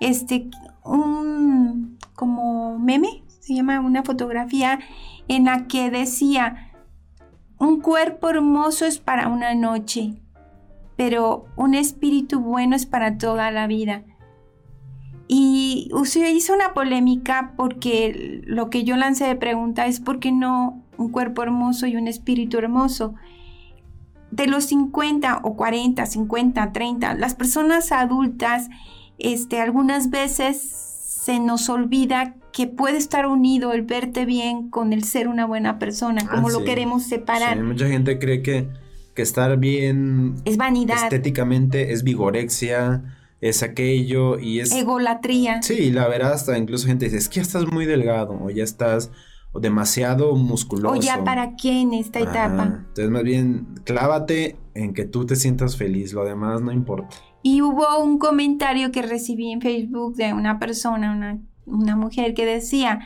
este, 0.00 0.48
un 0.84 1.98
como 2.14 2.78
meme, 2.78 3.24
se 3.40 3.54
llama 3.54 3.80
una 3.80 4.02
fotografía 4.02 4.78
en 5.28 5.44
la 5.46 5.66
que 5.66 5.90
decía, 5.90 6.71
un 7.62 7.80
cuerpo 7.80 8.28
hermoso 8.28 8.86
es 8.86 8.98
para 8.98 9.28
una 9.28 9.54
noche, 9.54 10.14
pero 10.96 11.44
un 11.54 11.74
espíritu 11.74 12.40
bueno 12.40 12.74
es 12.74 12.86
para 12.86 13.18
toda 13.18 13.52
la 13.52 13.68
vida. 13.68 14.02
Y 15.28 15.88
se 16.02 16.28
hizo 16.32 16.54
una 16.54 16.74
polémica 16.74 17.54
porque 17.56 18.42
lo 18.46 18.68
que 18.68 18.82
yo 18.82 18.96
lancé 18.96 19.26
de 19.26 19.36
pregunta 19.36 19.86
es 19.86 20.00
por 20.00 20.18
qué 20.18 20.32
no 20.32 20.82
un 20.96 21.10
cuerpo 21.12 21.44
hermoso 21.44 21.86
y 21.86 21.94
un 21.94 22.08
espíritu 22.08 22.58
hermoso. 22.58 23.14
De 24.32 24.48
los 24.48 24.64
50 24.64 25.42
o 25.44 25.54
40, 25.54 26.04
50, 26.04 26.72
30, 26.72 27.14
las 27.14 27.36
personas 27.36 27.92
adultas, 27.92 28.70
este, 29.18 29.60
algunas 29.60 30.10
veces 30.10 30.91
se 31.24 31.38
nos 31.38 31.68
olvida 31.68 32.34
que 32.52 32.66
puede 32.66 32.96
estar 32.96 33.26
unido 33.26 33.72
el 33.72 33.82
verte 33.82 34.24
bien 34.24 34.70
con 34.70 34.92
el 34.92 35.04
ser 35.04 35.28
una 35.28 35.46
buena 35.46 35.78
persona, 35.78 36.26
como 36.28 36.48
ah, 36.48 36.50
lo 36.50 36.64
queremos 36.64 37.04
separar. 37.04 37.62
mucha 37.62 37.86
gente 37.86 38.18
cree 38.18 38.42
que, 38.42 38.66
que 39.14 39.22
estar 39.22 39.56
bien 39.56 40.34
es 40.44 40.56
vanidad. 40.56 40.96
Estéticamente 41.00 41.92
es 41.92 42.02
vigorexia, 42.02 43.04
es 43.40 43.62
aquello 43.62 44.40
y 44.40 44.58
es... 44.58 44.72
Egolatría. 44.72 45.62
Sí, 45.62 45.92
la 45.92 46.08
verdad 46.08 46.32
hasta 46.32 46.58
incluso 46.58 46.88
gente 46.88 47.04
dice, 47.04 47.18
es 47.18 47.28
que 47.28 47.36
ya 47.36 47.42
estás 47.42 47.70
muy 47.70 47.86
delgado 47.86 48.36
o 48.42 48.50
ya 48.50 48.64
estás 48.64 49.12
demasiado 49.54 50.34
musculoso. 50.34 50.96
O 50.96 51.00
ya 51.00 51.22
para 51.22 51.54
qué 51.54 51.82
en 51.82 51.94
esta 51.94 52.18
etapa. 52.18 52.64
Entonces 52.88 53.10
más 53.10 53.22
bien 53.22 53.80
clávate 53.84 54.56
en 54.74 54.92
que 54.92 55.04
tú 55.04 55.24
te 55.24 55.36
sientas 55.36 55.76
feliz, 55.76 56.14
lo 56.14 56.24
demás 56.24 56.62
no 56.62 56.72
importa. 56.72 57.16
Y 57.42 57.62
hubo 57.62 57.98
un 58.02 58.18
comentario 58.18 58.92
que 58.92 59.02
recibí 59.02 59.50
en 59.50 59.60
Facebook 59.60 60.14
de 60.14 60.32
una 60.32 60.58
persona, 60.58 61.12
una 61.12 61.40
una 61.66 61.96
mujer 61.96 62.34
que 62.34 62.46
decía, 62.46 63.00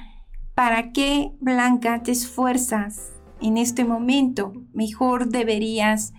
¿para 0.55 0.93
qué 0.93 1.33
Blanca 1.41 2.03
te 2.03 2.13
esfuerzas 2.13 3.13
en 3.41 3.57
este 3.57 3.85
momento? 3.85 4.53
Mejor 4.73 5.29
deberías 5.29 6.13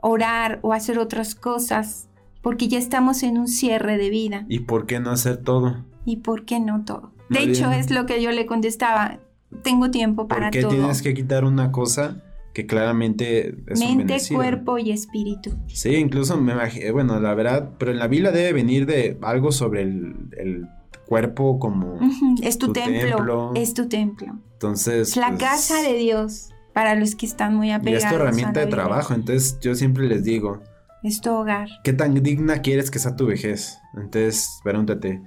orar 0.00 0.58
o 0.62 0.72
hacer 0.72 0.98
otras 0.98 1.34
cosas 1.34 2.08
porque 2.42 2.68
ya 2.68 2.78
estamos 2.78 3.22
en 3.22 3.38
un 3.38 3.48
cierre 3.48 3.96
de 3.96 4.10
vida. 4.10 4.44
¿Y 4.48 4.60
por 4.60 4.86
qué 4.86 5.00
no 5.00 5.10
hacer 5.10 5.38
todo? 5.38 5.84
¿Y 6.04 6.18
por 6.18 6.44
qué 6.44 6.60
no 6.60 6.84
todo? 6.84 7.12
De 7.30 7.42
hecho, 7.42 7.72
es 7.72 7.90
lo 7.90 8.04
que 8.04 8.22
yo 8.22 8.30
le 8.30 8.44
contestaba. 8.44 9.18
Tengo 9.62 9.90
tiempo 9.90 10.28
para 10.28 10.50
todo. 10.50 10.62
¿Por 10.62 10.70
qué 10.70 10.76
tienes 10.76 11.00
que 11.00 11.14
quitar 11.14 11.44
una 11.44 11.72
cosa 11.72 12.22
que 12.54 12.66
claramente 12.66 13.56
es 13.66 13.80
Mente, 13.80 14.16
cuerpo 14.32 14.78
y 14.78 14.92
espíritu. 14.92 15.50
Sí, 15.66 15.96
incluso 15.96 16.40
me 16.40 16.52
imagino, 16.52 16.92
bueno, 16.92 17.20
la 17.20 17.34
verdad, 17.34 17.72
pero 17.78 17.90
en 17.90 17.98
la 17.98 18.06
Biblia 18.06 18.30
debe 18.30 18.54
venir 18.54 18.86
de 18.86 19.18
algo 19.20 19.52
sobre 19.52 19.82
el 19.82 20.68
cuerpo 21.06 21.58
como... 21.58 21.98
Es 22.42 22.58
tu, 22.58 22.72
templo, 22.72 23.52
es 23.54 23.74
tu 23.74 23.88
templo. 23.88 24.38
Entonces... 24.54 25.10
Es 25.10 25.16
la 25.16 25.28
pues, 25.28 25.40
casa 25.40 25.82
de 25.82 25.94
Dios 25.94 26.50
para 26.72 26.94
los 26.94 27.14
que 27.14 27.26
están 27.26 27.54
muy 27.54 27.70
apegados. 27.70 28.02
Y 28.02 28.06
es 28.06 28.12
tu 28.12 28.16
herramienta 28.16 28.60
de 28.60 28.66
trabajo, 28.66 29.14
entonces 29.14 29.58
yo 29.60 29.74
siempre 29.74 30.06
les 30.06 30.24
digo... 30.24 30.62
Es 31.02 31.20
tu 31.20 31.30
hogar. 31.30 31.68
¿Qué 31.82 31.92
tan 31.92 32.14
digna 32.22 32.62
quieres 32.62 32.90
que 32.90 32.98
sea 32.98 33.14
tu 33.14 33.26
vejez? 33.26 33.78
Entonces, 33.94 34.48
pregúntate, 34.62 35.20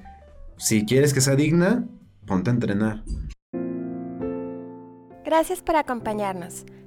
si 0.58 0.86
quieres 0.86 1.14
que 1.14 1.22
sea 1.22 1.36
digna, 1.36 1.86
ponte 2.26 2.50
a 2.50 2.54
entrenar. 2.54 3.04
Gracias 5.24 5.62
por 5.62 5.76
acompañarnos. 5.76 6.66